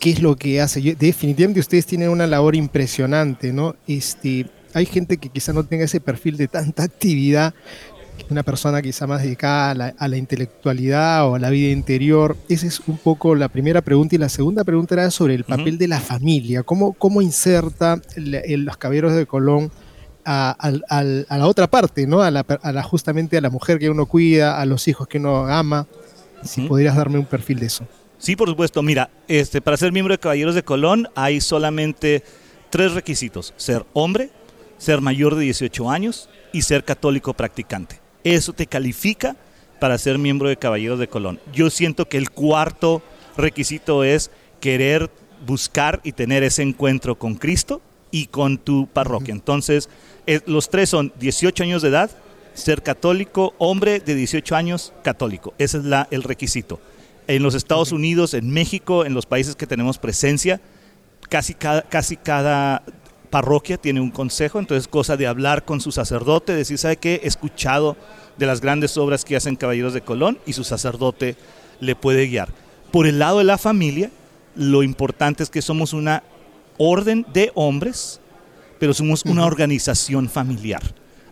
[0.00, 0.82] ¿Qué es lo que hace?
[0.82, 3.74] Yo- definitivamente ustedes tienen una labor impresionante, ¿no?
[3.86, 7.54] Este, hay gente que quizá no tenga ese perfil de tanta actividad,
[8.30, 12.36] una persona quizá más dedicada a la, a la intelectualidad o a la vida interior.
[12.48, 14.14] Esa es un poco la primera pregunta.
[14.14, 16.62] Y la segunda pregunta era sobre el papel de la familia.
[16.62, 19.70] ¿Cómo, cómo inserta el- el- los caballeros de Colón
[20.24, 20.70] a,
[21.30, 22.20] la otra parte, ¿no?
[22.22, 25.08] A la, per- a la- justamente a la mujer que uno cuida, a los hijos
[25.08, 25.86] que uno ama.
[26.42, 27.86] Si podrías darme un perfil de eso.
[28.18, 28.82] Sí, por supuesto.
[28.82, 32.22] Mira, este, para ser miembro de Caballeros de Colón hay solamente
[32.70, 33.54] tres requisitos.
[33.56, 34.30] Ser hombre,
[34.76, 38.00] ser mayor de 18 años y ser católico practicante.
[38.24, 39.36] Eso te califica
[39.80, 41.40] para ser miembro de Caballeros de Colón.
[41.52, 43.02] Yo siento que el cuarto
[43.36, 45.10] requisito es querer
[45.46, 49.32] buscar y tener ese encuentro con Cristo y con tu parroquia.
[49.32, 49.88] Entonces,
[50.26, 52.10] eh, los tres son 18 años de edad,
[52.54, 55.54] ser católico, hombre de 18 años, católico.
[55.58, 56.80] Ese es la, el requisito.
[57.28, 60.60] En los Estados Unidos, en México, en los países que tenemos presencia,
[61.28, 62.82] casi cada, casi cada
[63.30, 67.20] parroquia tiene un consejo, entonces cosa de hablar con su sacerdote, decir, ¿sabe qué?
[67.22, 67.96] He escuchado
[68.36, 71.36] de las grandes obras que hacen Caballeros de Colón y su sacerdote
[71.80, 72.48] le puede guiar.
[72.90, 74.10] Por el lado de la familia,
[74.54, 76.22] lo importante es que somos una
[76.78, 78.20] orden de hombres,
[78.78, 80.82] pero somos una organización familiar.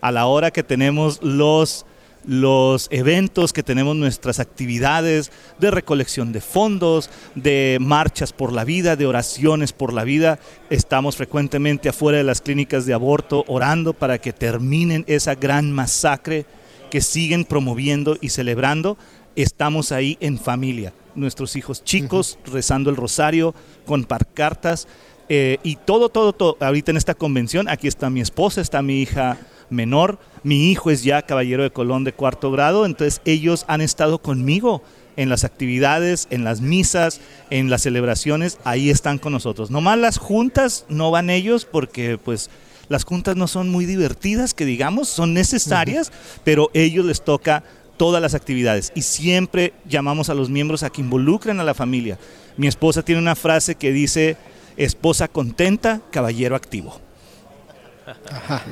[0.00, 1.86] A la hora que tenemos los,
[2.26, 8.96] los eventos, que tenemos nuestras actividades de recolección de fondos, de marchas por la vida,
[8.96, 14.18] de oraciones por la vida, estamos frecuentemente afuera de las clínicas de aborto orando para
[14.18, 16.46] que terminen esa gran masacre
[16.90, 18.96] que siguen promoviendo y celebrando.
[19.36, 24.88] Estamos ahí en familia, nuestros hijos chicos rezando el rosario con parcartas
[25.28, 26.56] eh, y todo, todo, todo.
[26.60, 29.36] Ahorita en esta convención, aquí está mi esposa, está mi hija
[29.70, 34.18] menor, mi hijo es ya caballero de Colón de cuarto grado, entonces ellos han estado
[34.18, 34.82] conmigo
[35.16, 39.70] en las actividades, en las misas, en las celebraciones, ahí están con nosotros.
[39.70, 42.50] Nomás las juntas no van ellos porque pues
[42.88, 46.12] las juntas no son muy divertidas, que digamos, son necesarias,
[46.44, 47.64] pero ellos les toca
[47.96, 52.18] todas las actividades y siempre llamamos a los miembros a que involucren a la familia.
[52.56, 54.36] Mi esposa tiene una frase que dice,
[54.76, 57.00] esposa contenta, caballero activo.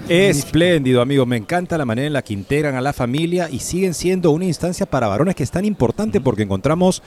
[0.09, 1.27] Espléndido, amigo.
[1.27, 4.45] Me encanta la manera en la que integran a la familia y siguen siendo una
[4.45, 7.03] instancia para varones que es tan importante porque encontramos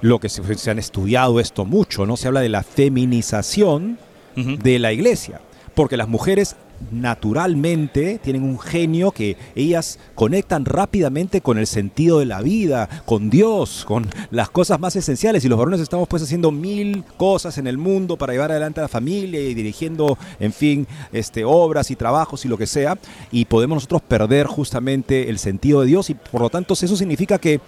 [0.00, 2.16] lo que se, se han estudiado esto mucho, ¿no?
[2.16, 3.98] Se habla de la feminización
[4.36, 5.40] de la iglesia,
[5.74, 6.54] porque las mujeres
[6.90, 13.30] naturalmente tienen un genio que ellas conectan rápidamente con el sentido de la vida, con
[13.30, 15.44] Dios, con las cosas más esenciales.
[15.44, 18.84] Y los varones estamos pues haciendo mil cosas en el mundo para llevar adelante a
[18.84, 22.98] la familia y dirigiendo, en fin, este obras y trabajos y lo que sea.
[23.32, 26.10] Y podemos nosotros perder justamente el sentido de Dios.
[26.10, 27.60] Y por lo tanto eso significa que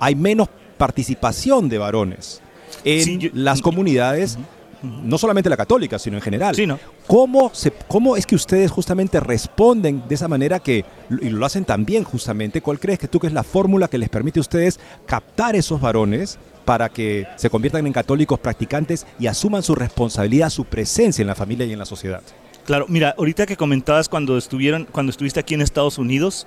[0.00, 0.48] hay menos
[0.78, 2.40] participación de varones
[2.84, 4.38] en Sí, yo- las comunidades
[4.82, 6.54] no solamente la católica, sino en general.
[6.54, 6.78] Sí, ¿no?
[7.06, 10.84] ¿Cómo, se, ¿Cómo es que ustedes justamente responden de esa manera que,
[11.20, 12.60] y lo hacen tan bien justamente?
[12.60, 15.80] ¿Cuál crees que tú que es la fórmula que les permite a ustedes captar esos
[15.80, 21.28] varones para que se conviertan en católicos practicantes y asuman su responsabilidad, su presencia en
[21.28, 22.22] la familia y en la sociedad?
[22.64, 26.46] Claro, mira, ahorita que comentabas cuando estuvieron, cuando estuviste aquí en Estados Unidos,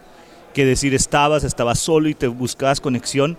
[0.54, 3.38] que decir estabas, estabas solo y te buscabas conexión.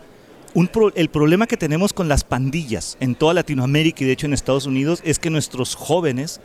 [0.94, 4.66] El problema que tenemos con las pandillas en toda Latinoamérica y de hecho en Estados
[4.66, 6.40] Unidos es que nuestros jóvenes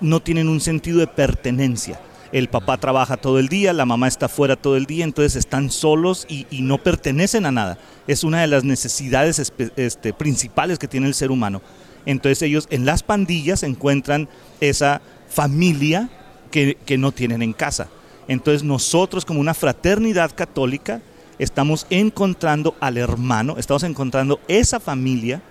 [0.00, 2.00] no tienen un sentido de pertenencia.
[2.32, 5.70] El papá trabaja todo el día, la mamá está fuera todo el día, entonces están
[5.70, 7.78] solos y, no pertenecen a nada.
[8.08, 11.62] Es una de las necesidades este, principales que tiene el ser humano.
[12.06, 14.28] Entonces ellos en las pandillas encuentran
[14.60, 16.10] esa familia
[16.50, 17.88] que, que no tienen en casa.
[18.26, 21.02] Entonces nosotros como una fraternidad católica
[21.38, 25.42] estamos encontrando al hermano, estamos encontrando esa familia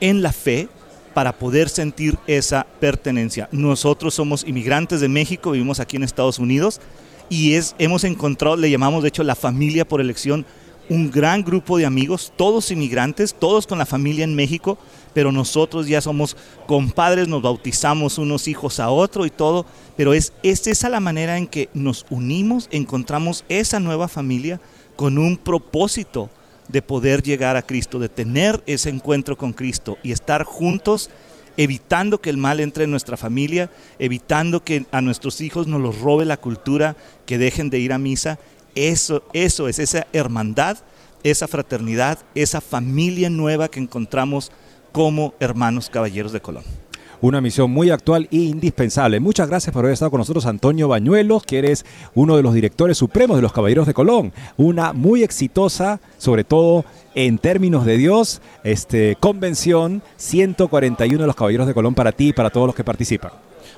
[0.00, 0.68] en la fe
[1.14, 3.48] para poder sentir esa pertenencia.
[3.52, 6.80] Nosotros somos inmigrantes de México, vivimos aquí en Estados Unidos
[7.28, 10.44] y es, hemos encontrado, le llamamos de hecho la familia por elección,
[10.88, 14.78] un gran grupo de amigos, todos inmigrantes, todos con la familia en México,
[15.14, 19.64] pero nosotros ya somos compadres, nos bautizamos unos hijos a otro y todo,
[19.96, 24.60] pero es, es esa la manera en que nos unimos, encontramos esa nueva familia
[24.96, 26.30] con un propósito
[26.68, 31.10] de poder llegar a Cristo, de tener ese encuentro con Cristo y estar juntos
[31.56, 36.00] evitando que el mal entre en nuestra familia, evitando que a nuestros hijos nos los
[36.00, 38.38] robe la cultura, que dejen de ir a misa.
[38.74, 40.78] Eso, eso es esa hermandad,
[41.22, 44.50] esa fraternidad, esa familia nueva que encontramos
[44.92, 46.81] como hermanos caballeros de Colón
[47.22, 49.20] una misión muy actual e indispensable.
[49.20, 52.98] Muchas gracias por haber estado con nosotros, Antonio Bañuelos, que eres uno de los directores
[52.98, 54.32] supremos de los Caballeros de Colón.
[54.56, 61.66] Una muy exitosa, sobre todo en términos de Dios, este, convención 141 de los Caballeros
[61.66, 63.30] de Colón para ti y para todos los que participan.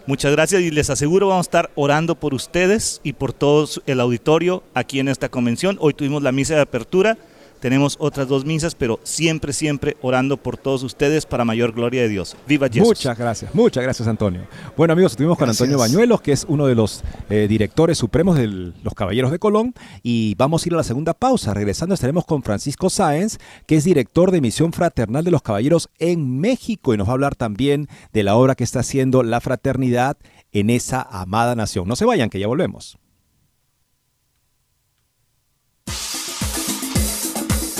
[0.06, 4.00] Muchas gracias y les aseguro vamos a estar orando por ustedes y por todo el
[4.00, 5.76] auditorio aquí en esta convención.
[5.80, 7.18] Hoy tuvimos la misa de apertura
[7.64, 12.10] tenemos otras dos misas, pero siempre, siempre orando por todos ustedes para mayor gloria de
[12.10, 12.36] Dios.
[12.46, 12.88] Viva Jesús.
[12.88, 14.42] Muchas gracias, muchas gracias Antonio.
[14.76, 18.48] Bueno amigos, estuvimos con Antonio Bañuelos, que es uno de los eh, directores supremos de
[18.48, 19.72] los Caballeros de Colón,
[20.02, 21.54] y vamos a ir a la segunda pausa.
[21.54, 26.40] Regresando estaremos con Francisco Sáenz, que es director de Misión Fraternal de los Caballeros en
[26.40, 30.18] México, y nos va a hablar también de la obra que está haciendo la fraternidad
[30.52, 31.88] en esa amada nación.
[31.88, 32.98] No se vayan, que ya volvemos.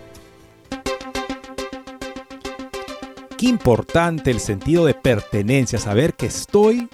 [3.38, 6.90] Qué importante el sentido de pertenencia, saber que estoy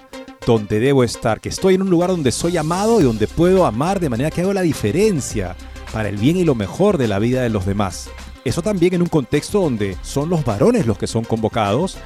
[0.46, 4.00] donde debo estar, que estoy en un lugar donde soy amado y donde puedo amar
[4.00, 5.56] de manera que hago la diferencia
[5.92, 8.10] para el bien y lo mejor de la vida de los demás.
[8.44, 11.96] Eso también en un contexto donde son los varones los que son convocados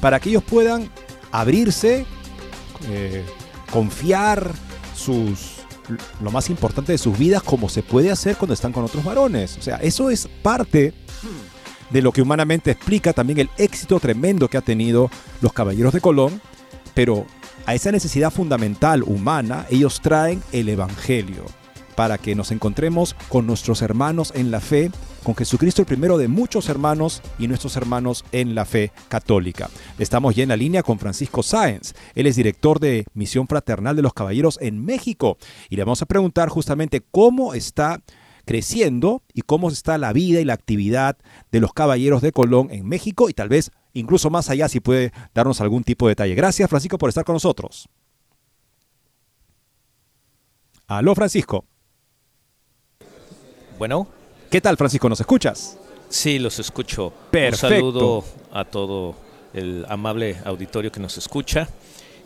[0.00, 0.90] para que ellos puedan
[1.30, 2.06] abrirse,
[2.88, 3.24] eh,
[3.70, 4.52] confiar
[4.94, 5.56] sus
[6.20, 9.56] lo más importante de sus vidas como se puede hacer cuando están con otros varones.
[9.58, 10.92] O sea, eso es parte
[11.90, 16.00] de lo que humanamente explica también el éxito tremendo que ha tenido los Caballeros de
[16.00, 16.40] Colón,
[16.94, 17.26] pero
[17.66, 21.44] a esa necesidad fundamental humana, ellos traen el Evangelio
[21.96, 24.90] para que nos encontremos con nuestros hermanos en la fe,
[25.24, 29.68] con Jesucristo el primero de muchos hermanos y nuestros hermanos en la fe católica.
[29.98, 31.94] Estamos ya en la línea con Francisco Sáenz.
[32.14, 35.36] Él es director de Misión Fraternal de los Caballeros en México
[35.68, 38.02] y le vamos a preguntar justamente cómo está
[38.44, 41.16] creciendo y cómo está la vida y la actividad
[41.50, 45.12] de los Caballeros de Colón en México y tal vez incluso más allá si puede
[45.34, 46.34] darnos algún tipo de detalle.
[46.34, 47.88] Gracias Francisco por estar con nosotros.
[50.86, 51.64] Aló Francisco.
[53.78, 54.06] Bueno.
[54.50, 55.08] ¿Qué tal Francisco?
[55.08, 55.76] ¿Nos escuchas?
[56.08, 57.12] Sí, los escucho.
[57.30, 57.66] Perfecto.
[57.66, 59.16] Un saludo a todo
[59.52, 61.68] el amable auditorio que nos escucha.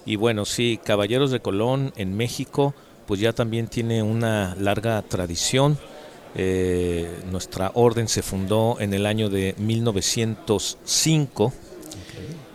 [0.04, 2.74] Y bueno, sí, Caballeros de Colón en México,
[3.06, 5.78] pues ya también tiene una larga tradición
[6.34, 11.52] Eh, nuestra orden se fundó en el año de 1905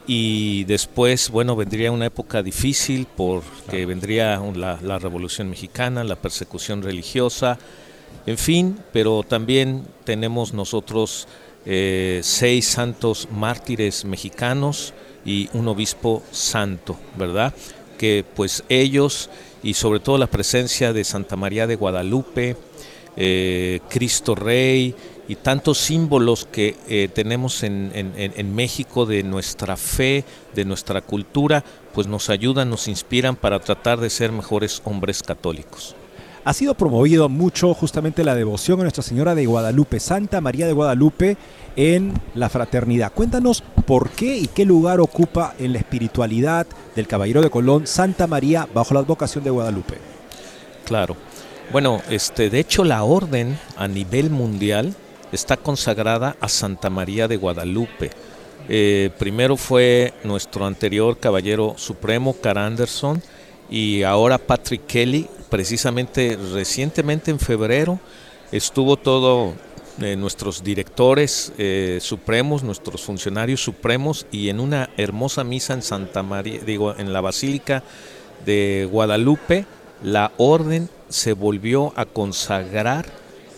[0.07, 6.83] y después, bueno, vendría una época difícil porque vendría la, la Revolución Mexicana, la persecución
[6.83, 7.57] religiosa,
[8.25, 11.27] en fin, pero también tenemos nosotros
[11.65, 14.93] eh, seis santos mártires mexicanos
[15.25, 17.53] y un obispo santo, ¿verdad?
[17.97, 19.29] Que pues ellos
[19.63, 22.55] y sobre todo la presencia de Santa María de Guadalupe,
[23.17, 24.95] eh, Cristo Rey
[25.27, 31.63] y tantos símbolos que eh, tenemos en, en, México de nuestra fe, de nuestra cultura,
[31.93, 35.95] pues nos ayudan, nos inspiran para tratar de ser mejores hombres católicos.
[36.43, 40.73] Ha sido promovido mucho justamente la devoción a Nuestra Señora de Guadalupe, Santa María de
[40.73, 41.37] Guadalupe,
[41.75, 43.11] en la fraternidad.
[43.11, 48.27] Cuéntanos por qué y qué lugar ocupa en la espiritualidad del Caballero de Colón Santa
[48.27, 49.95] María bajo la advocación de Guadalupe.
[50.85, 51.17] Claro.
[51.71, 54.95] Bueno, este, de hecho la orden a nivel mundial
[55.31, 58.11] está consagrada a Santa María de Guadalupe.
[58.69, 63.21] Eh, primero fue nuestro anterior caballero supremo, Car Anderson,
[63.69, 67.99] y ahora Patrick Kelly, precisamente recientemente en febrero,
[68.51, 69.53] estuvo todo
[70.01, 76.21] eh, nuestros directores eh, supremos, nuestros funcionarios supremos y en una hermosa misa en Santa
[76.21, 77.83] María, digo, en la Basílica
[78.45, 79.65] de Guadalupe,
[80.03, 83.05] la orden se volvió a consagrar,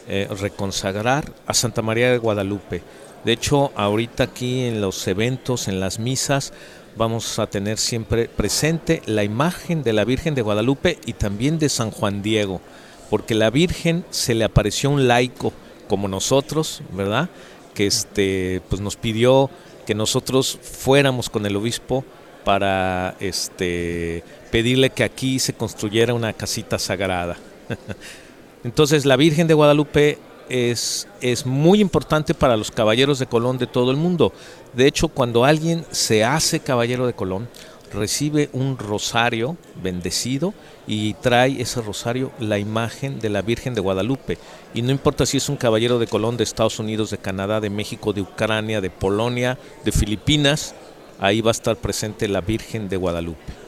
[0.08, 2.82] eh, reconsagrar a Santa María de Guadalupe.
[3.24, 6.54] De hecho, ahorita aquí en los eventos, en las misas,
[6.96, 11.70] vamos a tener siempre presente la imagen de la Virgen de Guadalupe y también de
[11.70, 12.62] San Juan Diego,
[13.10, 15.54] porque la Virgen se le apareció un laico
[15.88, 17.30] como nosotros, ¿verdad?
[17.74, 19.50] Que este pues nos pidió
[19.86, 22.04] que nosotros fuéramos con el obispo
[22.48, 27.36] para este pedirle que aquí se construyera una casita sagrada.
[28.64, 30.18] Entonces la Virgen de Guadalupe
[30.48, 34.32] es, es muy importante para los caballeros de Colón de todo el mundo.
[34.72, 37.50] De hecho, cuando alguien se hace caballero de Colón,
[37.94, 40.54] recibe un rosario bendecido
[40.88, 44.38] y trae ese rosario la imagen de la Virgen de Guadalupe.
[44.74, 47.70] Y no importa si es un caballero de Colón de Estados Unidos, de Canadá, de
[47.70, 50.76] México, de Ucrania, de Polonia, de Filipinas,
[51.20, 53.68] ahí va a estar presente la Virgen de Guadalupe.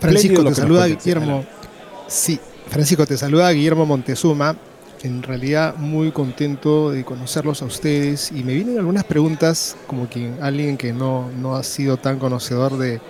[0.00, 1.44] Francisco, te saluda Guillermo.
[2.06, 4.56] Sí, Francisco, te saluda Guillermo Montezuma.
[5.02, 10.32] En realidad muy contento de conocerlos a ustedes y me vienen algunas preguntas como que
[10.40, 13.00] alguien que no, no ha sido tan conocedor de,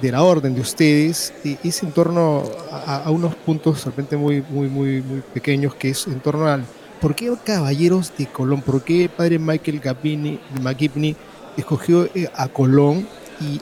[0.00, 4.68] la orden de ustedes y es en torno a, unos puntos de repente muy, muy,
[4.68, 6.64] muy, muy pequeños que es en torno al
[7.04, 8.62] ¿por qué Caballeros de Colón?
[8.62, 9.82] ¿Por qué padre Michael
[10.62, 11.14] McGibney
[11.54, 13.06] escogió eh, a Colón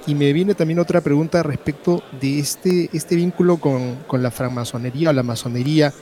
[0.07, 5.11] y, me viene también otra pregunta respecto de este, este vínculo con, con la francmasonería
[5.11, 5.93] o la masonería.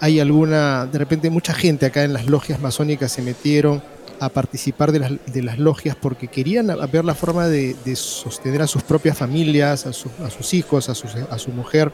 [0.00, 3.80] Hay alguna, de repente mucha gente acá en las logias masónicas se metieron
[4.18, 8.66] a participar de las, de las logias porque querían ver la forma de, sostener a
[8.66, 10.92] sus propias familias, a, a sus hijos, a,
[11.32, 11.92] a su mujer.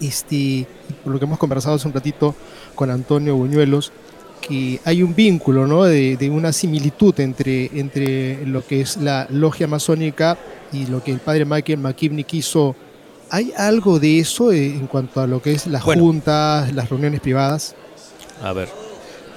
[0.00, 0.66] Este,
[1.02, 2.34] por lo que hemos conversado hace un ratito
[2.76, 3.90] con Antonio Buñuelos,
[4.40, 5.84] que hay un vínculo, ¿no?
[5.84, 10.38] de, una similitud entre, entre lo que es la logia masónica
[10.72, 12.76] y lo que el padre Michael McKibney quiso.
[13.30, 17.74] ¿Hay algo de eso en cuanto a lo que es las juntas, las reuniones privadas?
[18.40, 18.68] A ver,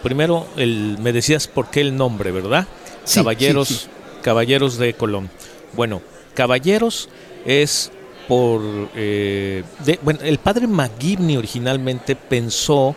[0.04, 2.68] primero el, me decías por qué el nombre, ¿verdad?
[3.12, 3.90] caballeros,
[4.22, 5.30] caballeros de Colón.
[5.76, 6.02] Bueno,
[6.36, 7.10] caballeros
[7.46, 7.92] es
[8.28, 8.62] por,
[8.96, 9.64] eh,
[10.04, 12.96] bueno, el padre McGibney originalmente pensó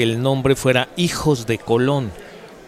[0.00, 2.10] que el nombre fuera Hijos de Colón,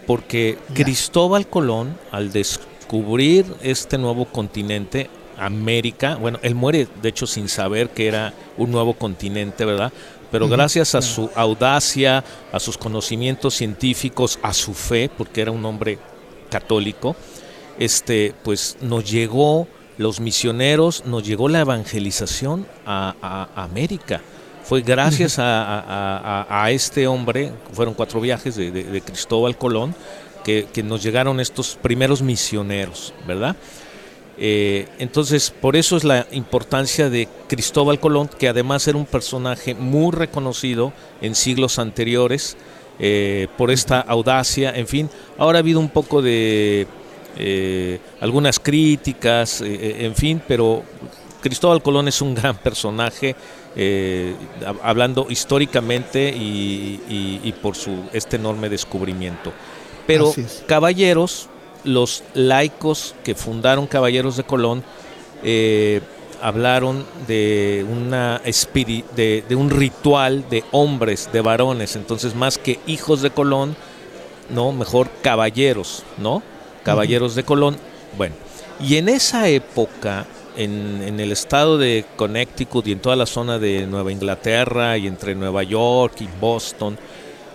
[0.06, 5.08] porque Cristóbal Colón, al descubrir este nuevo continente,
[5.38, 9.94] América, bueno, él muere de hecho sin saber que era un nuevo continente, ¿verdad?
[10.30, 12.22] Pero gracias a su audacia,
[12.52, 15.98] a sus conocimientos científicos, a su fe, porque era un hombre
[16.50, 17.16] católico,
[17.78, 19.66] este, pues nos llegó
[19.96, 24.20] los misioneros, nos llegó la evangelización a América.
[24.64, 29.94] Fue gracias a, este hombre, fueron cuatro viajes de, Cristóbal Colón,
[30.44, 33.56] que, nos llegaron estos primeros misioneros, ¿verdad?
[34.38, 39.74] Eh, entonces, por eso es la importancia de Cristóbal Colón, que además era un personaje
[39.74, 42.56] muy reconocido en siglos anteriores,
[42.98, 45.10] eh, por esta audacia, en fin.
[45.38, 46.86] Ahora ha habido un poco de
[47.36, 50.82] eh, algunas críticas, en fin, pero
[51.42, 53.34] Cristóbal Colón es un gran personaje,
[53.76, 54.34] eh,
[54.82, 59.52] hablando históricamente y, por su este enorme descubrimiento.
[60.06, 60.34] Pero
[60.66, 61.48] caballeros,
[61.84, 64.82] los laicos que fundaron Caballeros de Colón,
[65.42, 66.00] eh,
[66.42, 73.22] hablaron de, una de, de, un ritual de hombres, de varones, entonces más que hijos
[73.22, 73.76] de Colón,
[74.50, 76.42] no, mejor caballeros, ¿no?
[76.82, 77.76] Caballeros de Colón.
[78.18, 78.34] Bueno,
[78.80, 83.58] y en esa época, en, en, el estado de Connecticut y en toda la zona
[83.58, 86.98] de Nueva Inglaterra y entre Nueva York y Boston,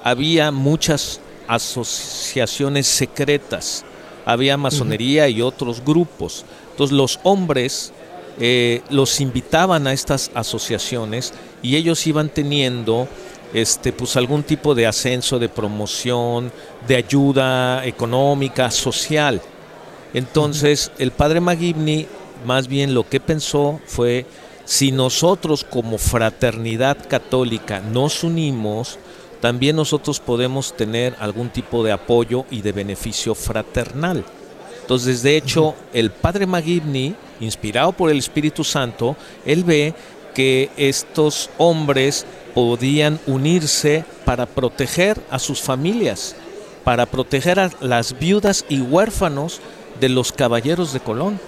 [0.04, 3.86] había muchas asociaciones secretas,
[4.26, 6.46] había masonería y otros grupos.
[6.72, 7.92] Entonces los hombres
[8.40, 11.34] eh, los invitaban a estas asociaciones
[11.64, 13.08] y ellos iban teniendo
[13.54, 16.52] este, pues algún tipo de ascenso, de promoción,
[16.88, 19.42] de ayuda económica, social.
[20.14, 22.08] Entonces, el padre Magibni
[22.46, 24.26] más bien lo que pensó fue,
[24.66, 29.00] si nosotros como fraternidad católica nos unimos,
[29.40, 34.26] también nosotros podemos tener algún tipo de apoyo y de beneficio fraternal.
[34.82, 39.16] Entonces, de hecho, el padre Magibni, inspirado por el Espíritu Santo,
[39.46, 39.94] él ve
[40.34, 46.36] que estos hombres podían unirse para proteger a sus familias,
[46.84, 49.62] para proteger a las viudas y huérfanos
[50.00, 51.40] de los caballeros de Colón.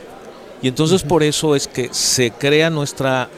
[0.62, 3.30] Y entonces por eso es que se crea nuestra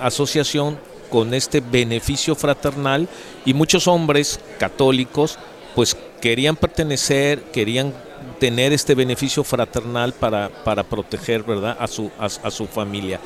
[0.00, 0.78] asociación
[1.10, 3.08] con este beneficio fraternal
[3.44, 5.38] y muchos hombres católicos
[5.74, 7.92] pues querían pertenecer, querían
[8.38, 11.76] tener este beneficio fraternal para, para proteger ¿verdad?
[11.78, 13.20] A, su, a, su familia.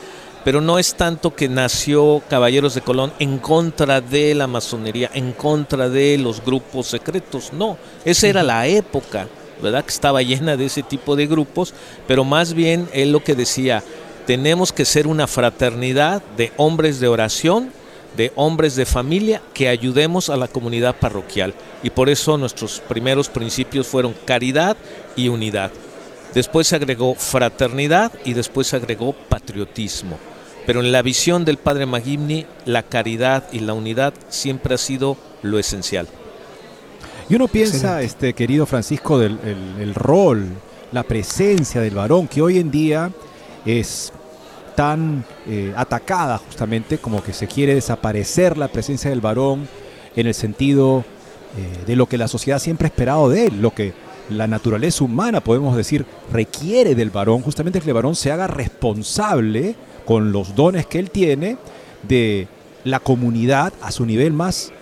[0.44, 5.32] Pero no es tanto que nació Caballeros de Colón en contra de la masonería, en
[5.32, 9.26] contra de los grupos secretos, no, esa era la época,
[9.62, 9.84] ¿verdad?
[9.84, 11.74] Que estaba llena de ese tipo de grupos,
[12.06, 13.82] pero más bien él lo que decía,
[14.26, 17.70] tenemos que ser una fraternidad de hombres de oración,
[18.16, 21.54] de hombres de familia que ayudemos a la comunidad parroquial.
[21.82, 24.76] Y por eso nuestros primeros principios fueron caridad
[25.16, 25.70] y unidad.
[26.32, 30.18] Después se agregó fraternidad y después se agregó patriotismo.
[30.66, 35.16] Pero en la visión del padre Magimni, la caridad y la unidad siempre ha sido
[35.42, 36.08] lo esencial.
[37.28, 39.38] Y uno piensa, este querido Francisco, del
[39.80, 40.46] el rol,
[40.92, 43.10] la presencia del varón, que hoy en día
[43.64, 44.12] es
[44.74, 49.68] tan eh, atacada justamente como que se quiere desaparecer la presencia del varón
[50.16, 51.04] en el sentido
[51.56, 53.92] eh, de lo que la sociedad siempre ha esperado de él, lo que
[54.28, 59.74] la naturaleza humana, podemos decir, requiere del varón, justamente que el varón se haga responsable
[60.04, 61.56] con los dones que él tiene
[62.02, 62.48] de
[62.84, 64.72] la comunidad a su nivel más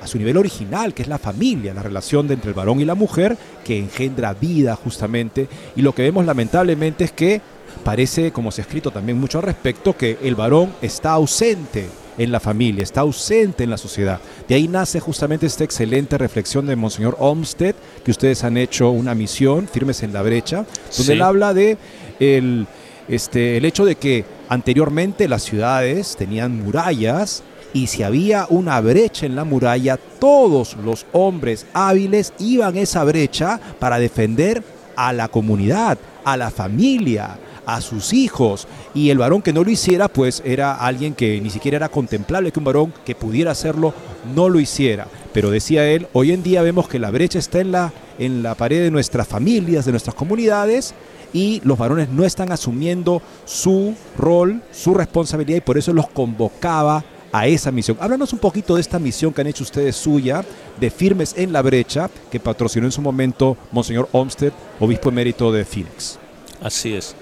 [0.00, 2.94] a su nivel original, que es la familia, la relación entre el varón y la
[2.94, 5.48] mujer, que engendra vida justamente.
[5.76, 7.40] Y lo que vemos lamentablemente es que
[7.84, 11.88] parece, como se ha escrito también mucho al respecto, que el varón está ausente
[12.18, 14.20] en la familia, está ausente en la sociedad.
[14.48, 17.74] De ahí nace justamente esta excelente reflexión de Monseñor Olmsted,
[18.04, 21.78] que ustedes han hecho una misión, Firmes en la Brecha, donde él habla de
[22.18, 22.66] el,
[23.08, 27.42] este, el hecho de que anteriormente las ciudades tenían murallas
[27.72, 33.04] y si había una brecha en la muralla, todos los hombres hábiles iban a esa
[33.04, 34.62] brecha para defender
[34.96, 38.66] a la comunidad, a la familia, a sus hijos.
[38.94, 42.50] Y el varón que no lo hiciera, pues era alguien que ni siquiera era contemplable
[42.50, 43.94] que un varón que pudiera hacerlo
[44.34, 45.06] no lo hiciera.
[45.32, 48.56] Pero decía él, hoy en día vemos que la brecha está en la, en la
[48.56, 50.94] pared de nuestras familias, de nuestras comunidades,
[51.32, 57.04] y los varones no están asumiendo su rol, su responsabilidad, y por eso los convocaba
[57.32, 57.96] a esa misión.
[58.00, 60.44] Háblanos un poquito de esta misión que han hecho ustedes suya,
[60.78, 65.64] de Firmes en la Brecha, que patrocinó en su momento Monseñor Olmsted, obispo emérito de
[65.64, 66.18] Phoenix.
[66.62, 67.14] Así es.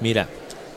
[0.00, 0.28] Mira,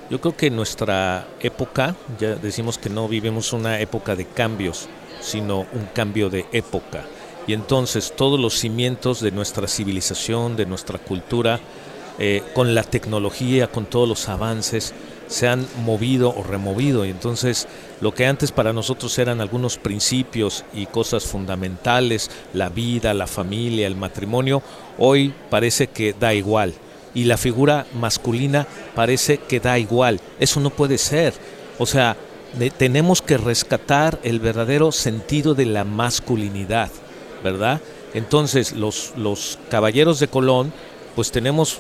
[0.10, 4.88] yo creo que en nuestra época, ya decimos que no vivimos una época de cambios,
[5.20, 7.04] sino un cambio de época.
[7.46, 11.60] Y entonces todos los cimientos de nuestra civilización, de nuestra cultura,
[12.20, 14.94] eh, con la tecnología, con todos los avances,
[15.28, 17.06] se han movido o removido.
[17.06, 17.68] Y entonces
[18.02, 23.88] lo que antes para nosotros eran algunos principios y cosas fundamentales, la vida, la familia,
[23.88, 24.62] el matrimonio,
[24.98, 26.74] hoy parece que da igual
[27.18, 30.20] y la figura masculina parece que da igual.
[30.40, 31.34] Eso no puede ser.
[31.80, 32.16] O sea,
[32.78, 36.92] tenemos que rescatar el verdadero sentido de la masculinidad,
[37.44, 37.82] ¿verdad?
[38.14, 40.72] Entonces, los, los caballeros de Colón,
[41.16, 41.80] pues tenemos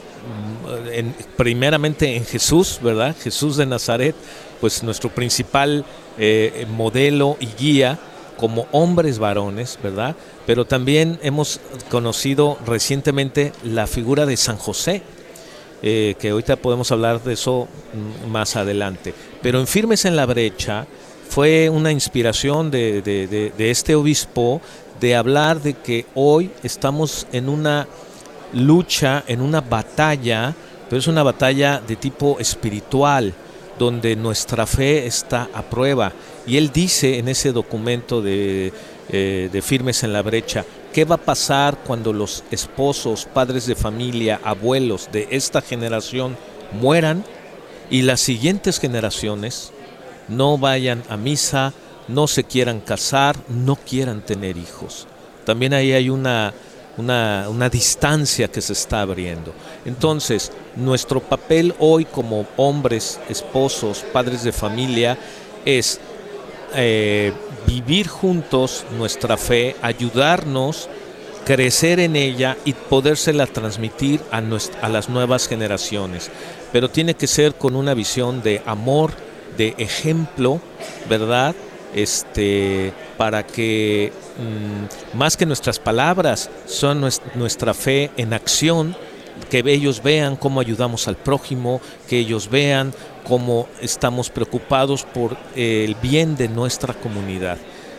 [0.92, 3.16] en, primeramente en Jesús, ¿verdad?
[3.22, 4.16] Jesús de Nazaret,
[4.60, 5.86] pues nuestro principal
[6.18, 8.00] eh, modelo y guía
[8.38, 10.16] como hombres varones, ¿verdad?
[10.46, 11.60] Pero también hemos
[11.90, 15.02] conocido recientemente la figura de San José,
[15.84, 17.68] eh, que ahorita podemos hablar de eso
[18.26, 19.14] mm, más adelante.
[19.42, 20.88] Pero en Firmes en la Brecha
[21.30, 24.62] fue una inspiración de, este obispo
[25.00, 27.88] de hablar de que hoy estamos en una
[28.54, 30.56] lucha, en una batalla,
[30.90, 33.34] pero es una batalla de tipo espiritual,
[33.78, 36.12] donde nuestra fe está a prueba.
[36.46, 38.74] Y él dice en ese documento de,
[39.10, 43.76] eh, de Firmes en la Brecha, ¿qué va a pasar cuando los esposos, padres de
[43.76, 46.38] familia, abuelos de esta generación
[46.72, 47.24] mueran
[47.90, 49.72] y las siguientes generaciones
[50.28, 51.74] no vayan a misa,
[52.08, 55.08] no se quieran casar, no quieran tener hijos?
[55.46, 56.54] También ahí hay una,
[56.98, 59.54] una, una, distancia que se está abriendo.
[59.86, 65.18] Entonces, nuestro papel hoy como hombres, esposos, padres de familia,
[65.66, 66.00] es
[66.76, 67.34] eh,
[67.66, 70.90] vivir juntos nuestra fe, ayudarnos,
[71.46, 74.42] crecer en ella y podérsela transmitir a,
[74.82, 76.30] a las nuevas generaciones.
[76.72, 79.12] Pero tiene que ser con una visión de amor,
[79.58, 80.60] de ejemplo,
[81.10, 81.56] ¿verdad?
[81.96, 87.02] Este, para que mm, más que nuestras palabras son
[87.36, 88.96] nuestra fe en acción,
[89.50, 95.96] que ellos vean cómo ayudamos al prójimo, que ellos vean cómo estamos preocupados por el
[95.96, 97.58] bien de nuestra comunidad.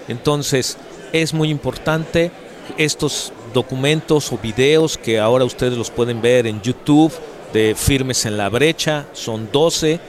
[0.08, 0.76] Entonces,
[1.12, 2.30] es muy importante
[2.76, 7.12] estos documentos o videos que ahora ustedes los pueden ver en YouTube
[7.52, 10.00] de Firmes en la Brecha, son 12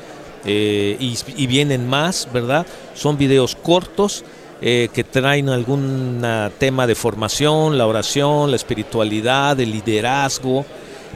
[0.45, 2.65] eh, y, vienen más, ¿verdad?
[2.93, 4.23] Son videos cortos
[4.61, 6.21] eh, que traen algún
[6.57, 10.65] tema de formación, la oración, la espiritualidad, el liderazgo,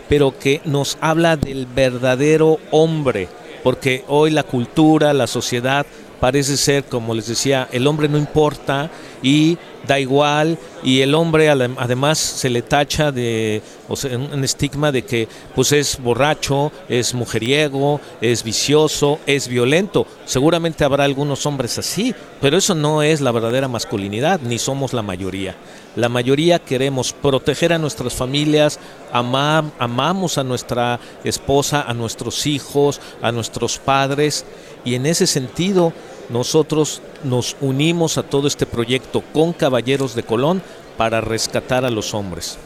[0.10, 3.28] pero que nos habla del verdadero hombre,
[3.64, 5.86] porque hoy la cultura, la sociedad
[6.20, 8.90] parece ser, como les decía, el hombre no importa
[9.22, 9.58] y
[9.88, 15.72] da igual y el hombre además se le tacha de un estigma de que pues
[15.72, 20.08] es borracho, es mujeriego, es vicioso, es violento.
[20.26, 25.02] Seguramente habrá algunos hombres así, pero eso no es la verdadera masculinidad, ni somos la
[25.02, 25.56] mayoría.
[25.96, 28.80] La mayoría queremos proteger a nuestras familias,
[29.12, 34.46] amamos a nuestra esposa, a nuestros hijos, a nuestros padres
[34.84, 35.94] y en ese sentido
[36.30, 40.62] nosotros nos unimos a todo este proyecto con Caballeros de Colón
[40.98, 42.58] para rescatar a los hombres.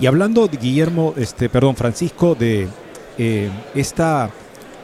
[0.00, 2.68] Y hablando, Guillermo, este, perdón, Francisco, de
[3.16, 4.30] eh, esta,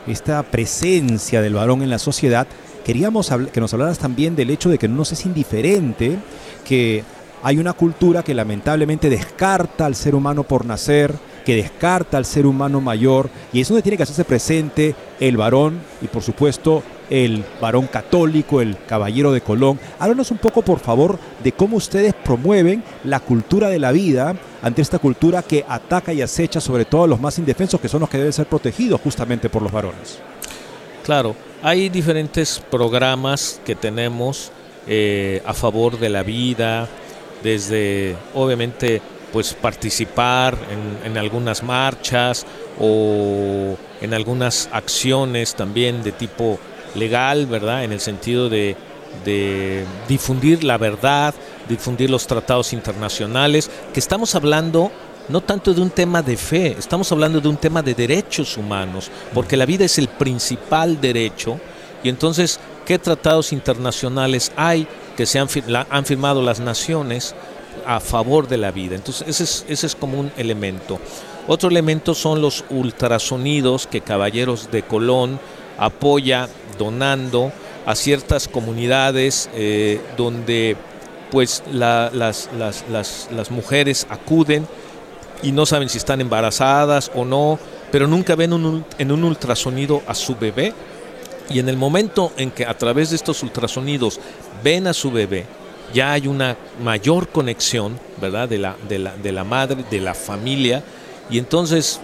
[0.07, 2.47] esta presencia del varón en la sociedad,
[2.85, 6.19] queríamos que nos hablaras también del hecho de que no nos es indiferente
[6.65, 7.05] que
[7.43, 12.47] hay una cultura que lamentablemente descarta al ser humano por nacer, que descarta al ser
[12.47, 17.45] humano mayor, y es donde tiene que hacerse presente el varón y por supuesto el
[17.61, 19.79] varón católico, el caballero de Colón.
[19.99, 24.81] Háblanos un poco, por favor, de cómo ustedes promueven la cultura de la vida ante
[24.81, 28.09] esta cultura que ataca y acecha sobre todo a los más indefensos, que son los
[28.09, 30.21] que deben ser protegidos justamente por los varones.
[31.05, 34.53] Claro, hay diferentes programas que tenemos
[34.87, 36.89] eh, a favor de la vida,
[37.43, 39.03] desde obviamente
[39.33, 42.45] pues participar en, en, algunas marchas
[42.81, 46.59] o en algunas acciones también de tipo
[46.95, 47.85] legal, ¿verdad?
[47.85, 48.77] En el sentido de,
[50.09, 51.35] difundir la verdad,
[51.69, 54.91] difundir los tratados internacionales, que estamos hablando
[55.29, 59.11] no tanto de un tema de fe, estamos hablando de un tema de derechos humanos,
[59.33, 61.61] porque la vida es el principal derecho.
[62.03, 64.87] Y entonces, ¿qué tratados internacionales hay
[65.17, 67.35] que se han, firmado las naciones
[67.87, 68.97] a favor de la vida?
[68.97, 70.99] Entonces, ese es, ese es como un elemento.
[71.47, 75.39] Otro elemento son los ultrasonidos que Caballeros de Colón
[75.79, 76.49] apoya
[76.81, 77.53] donando
[77.85, 80.77] a ciertas comunidades eh, donde
[81.31, 84.67] pues las, las, mujeres acuden
[85.43, 87.59] y no saben si están embarazadas o no,
[87.93, 88.53] pero nunca ven
[88.99, 90.73] en un ultrasonido a su bebé.
[91.51, 94.19] Y en el momento en que a través de estos ultrasonidos
[94.65, 95.47] ven a su bebé,
[95.93, 98.49] ya hay una mayor conexión, ¿verdad?
[98.49, 100.83] De la, de la, de la madre, de la familia.
[101.31, 102.01] Y entonces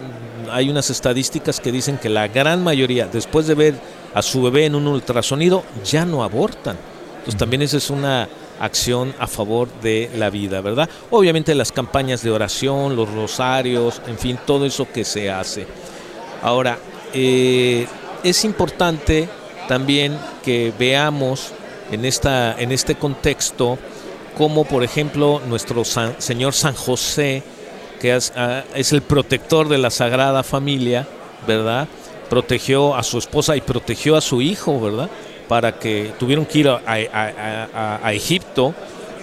[0.50, 3.74] hay unas estadísticas que dicen que la gran mayoría, después de ver
[4.14, 6.76] a su bebé en un ultrasonido, ya no abortan.
[7.18, 8.28] Entonces también esa es una
[8.60, 10.88] acción a favor de la vida, ¿verdad?
[11.10, 15.66] Obviamente las campañas de oración, los rosarios, en fin, todo eso que se hace.
[16.42, 16.78] Ahora,
[17.12, 17.86] eh,
[18.22, 19.28] es importante
[19.68, 21.52] también que veamos
[21.90, 23.78] en, esta, en este contexto
[24.36, 27.42] como, por ejemplo, nuestro Señor San José,
[28.00, 31.06] que es, ah, es el protector de la Sagrada Familia,
[31.46, 31.88] ¿verdad?
[32.28, 35.08] protegió a su esposa y protegió a su hijo, ¿verdad?
[35.48, 38.74] Para que tuvieron que ir a, Egipto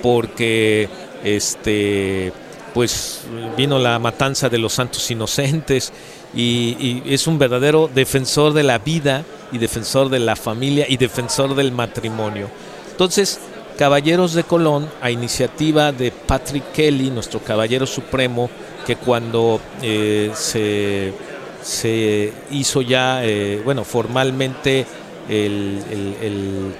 [0.01, 0.89] porque
[1.23, 2.33] este
[2.73, 3.21] pues
[3.55, 5.93] vino la matanza de los santos inocentes
[6.33, 11.53] y, es un verdadero defensor de la vida y defensor de la familia y defensor
[11.53, 12.49] del matrimonio.
[12.89, 13.39] Entonces,
[13.77, 18.49] Caballeros de Colón, a iniciativa de Patrick Kelly, nuestro Caballero Supremo,
[18.85, 24.85] que cuando eh, se hizo ya, eh, bueno, formalmente
[25.29, 26.73] en,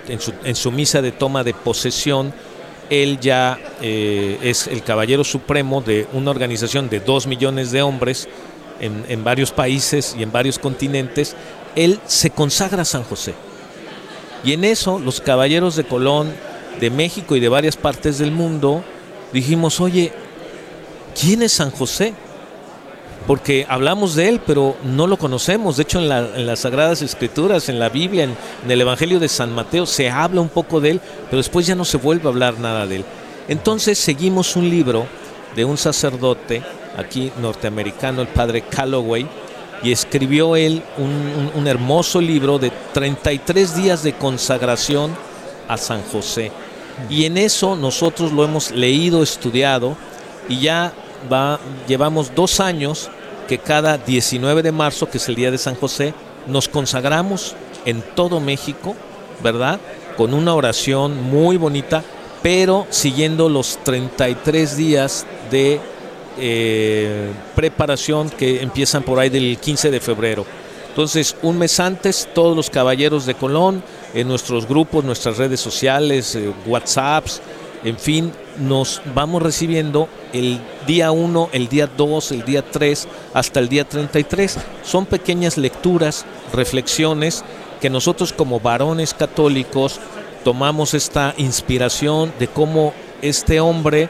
[0.53, 2.33] su, misa de toma de posesión,
[2.89, 8.27] él ya eh, es el caballero supremo de una organización de dos millones de hombres
[8.79, 11.37] en varios países y en varios continentes,
[11.75, 13.33] él se consagra a San José.
[14.43, 16.33] Y en eso los caballeros de Colón,
[16.79, 18.83] de México y de varias partes del mundo,
[19.31, 20.11] dijimos, oye,
[21.19, 22.13] ¿quién es San José?
[23.27, 25.77] porque hablamos de él, pero no lo conocemos.
[25.77, 28.35] De hecho, en, las Sagradas Escrituras, en la Biblia, en,
[28.69, 31.85] el Evangelio de San Mateo, se habla un poco de él, pero después ya no
[31.85, 33.05] se vuelve a hablar nada de él.
[33.47, 35.05] Entonces seguimos un libro
[35.55, 36.63] de un sacerdote
[36.97, 39.27] aquí norteamericano, el padre Calloway,
[39.81, 45.11] y escribió él un, un hermoso libro de 33 días de consagración
[45.67, 46.51] a San José.
[47.09, 49.95] Y en eso nosotros lo hemos leído, estudiado,
[50.49, 50.93] y ya
[51.31, 53.09] va, llevamos dos años
[53.47, 56.13] que cada 19 de marzo, que es el día de San José,
[56.47, 58.95] nos consagramos en todo México,
[59.41, 59.79] ¿verdad?
[60.17, 62.03] Con una oración muy bonita,
[62.41, 65.79] pero siguiendo los 33 días de
[66.37, 70.45] eh, preparación que empiezan por ahí del 15 de febrero.
[70.89, 73.83] Entonces, un mes antes, todos los caballeros de Colón,
[74.13, 77.41] en nuestros grupos, nuestras redes sociales, eh, WhatsApps,
[77.83, 83.59] en fin, nos vamos recibiendo el día 1, el día 2, el día 3, hasta
[83.59, 84.57] el día 33.
[84.83, 87.43] Son pequeñas lecturas, reflexiones
[87.81, 89.99] que nosotros como varones católicos
[90.45, 94.09] tomamos esta inspiración de cómo este hombre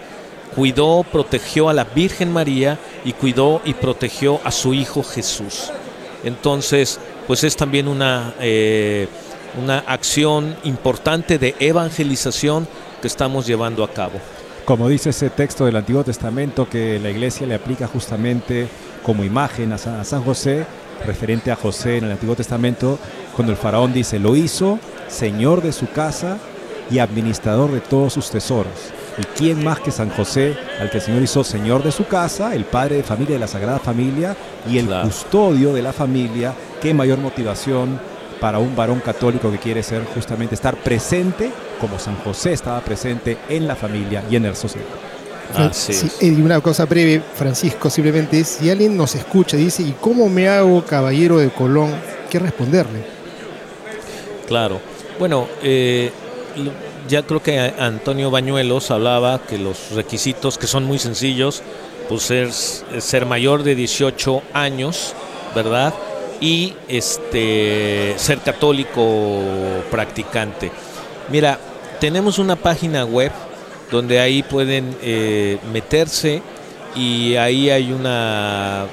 [0.56, 5.72] cuidó, protegió a la Virgen María y cuidó y protegió a su Hijo Jesús.
[6.24, 9.08] Entonces, pues es también una, eh,
[9.62, 12.68] una acción importante de evangelización
[13.02, 14.20] que estamos llevando a cabo.
[14.66, 18.68] Como dice ese texto del Antiguo Testamento que la iglesia le aplica justamente
[19.04, 20.66] como imagen a San José,
[21.06, 22.98] referente a José en el Antiguo Testamento,
[23.36, 24.80] cuando el faraón dice, lo hizo
[25.10, 26.38] señor de su casa
[26.90, 28.94] y administrador de todos sus tesoros.
[29.18, 32.56] ¿Y quién más que San José, al que el Señor hizo señor de su casa,
[32.56, 34.36] el padre de familia de la Sagrada Familia
[34.68, 36.56] y el custodio de la familia?
[36.82, 38.00] ¿Qué mayor motivación
[38.44, 43.38] para un varón católico que quiere ser justamente estar presente como San José estaba presente
[43.48, 44.86] en la familia y en el sociedad.
[46.20, 50.28] y una cosa breve, Francisco, simplemente es, si alguien nos escucha y dice, ¿y cómo
[50.28, 51.92] me hago caballero de Colón?
[52.30, 53.06] ¿Qué responderle?
[54.46, 54.82] Claro.
[55.18, 56.12] Bueno, eh,
[57.08, 61.64] ya creo que Antonio Bañuelos hablaba que los requisitos, que son muy sencillos,
[62.10, 65.14] pues ser, ser mayor de 18 años,
[65.56, 65.94] ¿verdad?
[66.44, 69.42] Y este, ser católico
[69.90, 70.70] practicante.
[71.32, 71.58] Mira,
[72.02, 73.32] tenemos una página web
[73.90, 76.42] donde ahí pueden eh, meterse
[76.98, 78.88] y ahí hay una,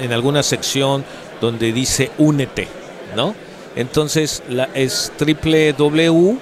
[0.00, 1.04] en alguna sección
[1.40, 2.68] donde dice únete,
[3.16, 3.34] ¿no?
[3.74, 6.38] Entonces es www.kofc.org,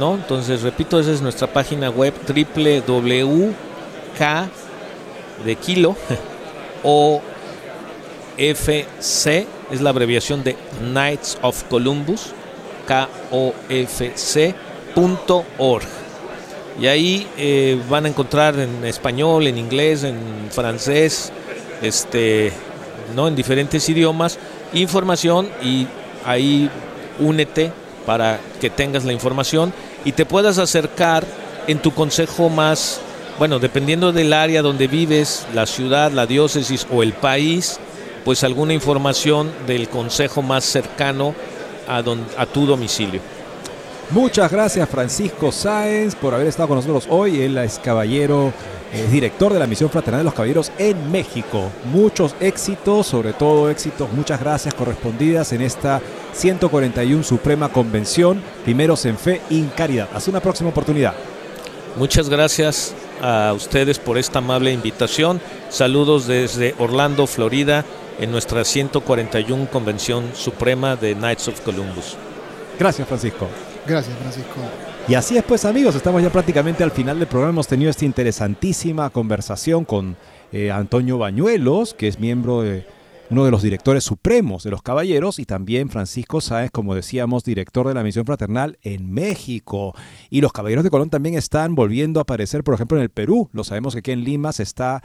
[0.00, 0.14] ¿no?
[0.14, 3.71] Entonces, repito, esa es nuestra página web www
[4.16, 4.48] K
[5.44, 5.96] de kilo
[6.82, 7.20] o
[8.36, 12.32] FC es la abreviación de Knights of Columbus,
[13.30, 13.72] KOFC.org.
[16.80, 20.16] Y ahí eh, van a encontrar en español, en inglés, en
[20.50, 21.32] francés,
[21.82, 22.52] este,
[23.14, 23.28] ¿no?
[23.28, 24.38] en diferentes idiomas,
[24.72, 25.86] información y
[26.24, 26.70] ahí
[27.18, 27.72] únete
[28.06, 29.72] para que tengas la información
[30.04, 31.24] y te puedas acercar
[31.66, 33.00] en tu consejo más
[33.38, 37.78] bueno, dependiendo del área donde vives, la ciudad, la diócesis o el país,
[38.24, 41.34] pues alguna información del consejo más cercano
[41.88, 42.02] a,
[42.36, 43.20] a tu domicilio.
[44.10, 47.40] Muchas gracias Francisco Sáenz por haber estado con nosotros hoy.
[47.40, 48.52] Él es caballero,
[48.92, 51.70] es director de la Misión Fraternal de los Caballeros en México.
[51.90, 56.02] Muchos éxitos, sobre todo éxitos, muchas gracias correspondidas en esta
[56.34, 60.08] 141 Suprema Convención, primeros en fe y en caridad.
[60.12, 61.14] Hasta una próxima oportunidad.
[61.96, 65.40] Muchas gracias a ustedes por esta amable invitación.
[65.70, 67.84] Saludos desde Orlando, Florida,
[68.20, 72.16] en nuestra 141 Convención Suprema de Knights of Columbus.
[72.78, 73.48] Gracias, Francisco.
[73.86, 74.56] Gracias, Francisco.
[75.08, 77.52] Y así es, pues, amigos, estamos ya prácticamente al final del programa.
[77.52, 80.16] Hemos tenido esta interesantísima conversación con
[80.52, 82.86] eh, Antonio Bañuelos, que es miembro de
[83.32, 87.88] uno de los directores supremos de los caballeros, y también Francisco Sáez, como decíamos, director
[87.88, 89.94] de la misión fraternal en México.
[90.28, 93.48] Y los caballeros de Colón también están volviendo a aparecer, por ejemplo, en el Perú.
[93.52, 95.02] Lo sabemos que aquí en Lima se está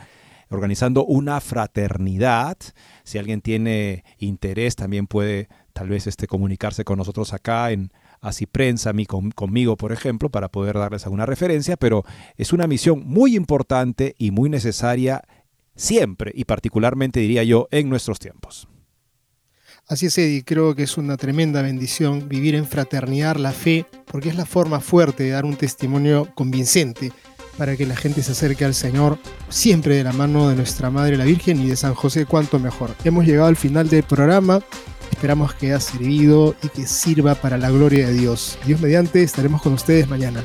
[0.50, 2.58] organizando una fraternidad.
[3.06, 8.46] Si alguien tiene interés, también puede tal vez este, comunicarse con nosotros acá en así
[8.46, 12.04] prensa mí, conmigo, por ejemplo, para poder darles alguna referencia, pero
[12.36, 15.24] es una misión muy importante y muy necesaria
[15.78, 18.68] siempre y particularmente, diría yo, en nuestros tiempos.
[19.88, 24.28] Así es, Eddie, creo que es una tremenda bendición vivir en fraternidad la fe, porque
[24.28, 27.14] es la forma fuerte de dar un testimonio convincente
[27.58, 29.18] para que la gente se acerque al Señor,
[29.48, 32.96] siempre de la mano de nuestra Madre la Virgen y de San José, cuanto mejor.
[33.06, 34.62] Hemos llegado al final del programa,
[35.10, 38.60] esperamos que haya servido y que sirva para la gloria de Dios.
[38.66, 40.44] Dios mediante, estaremos con ustedes mañana.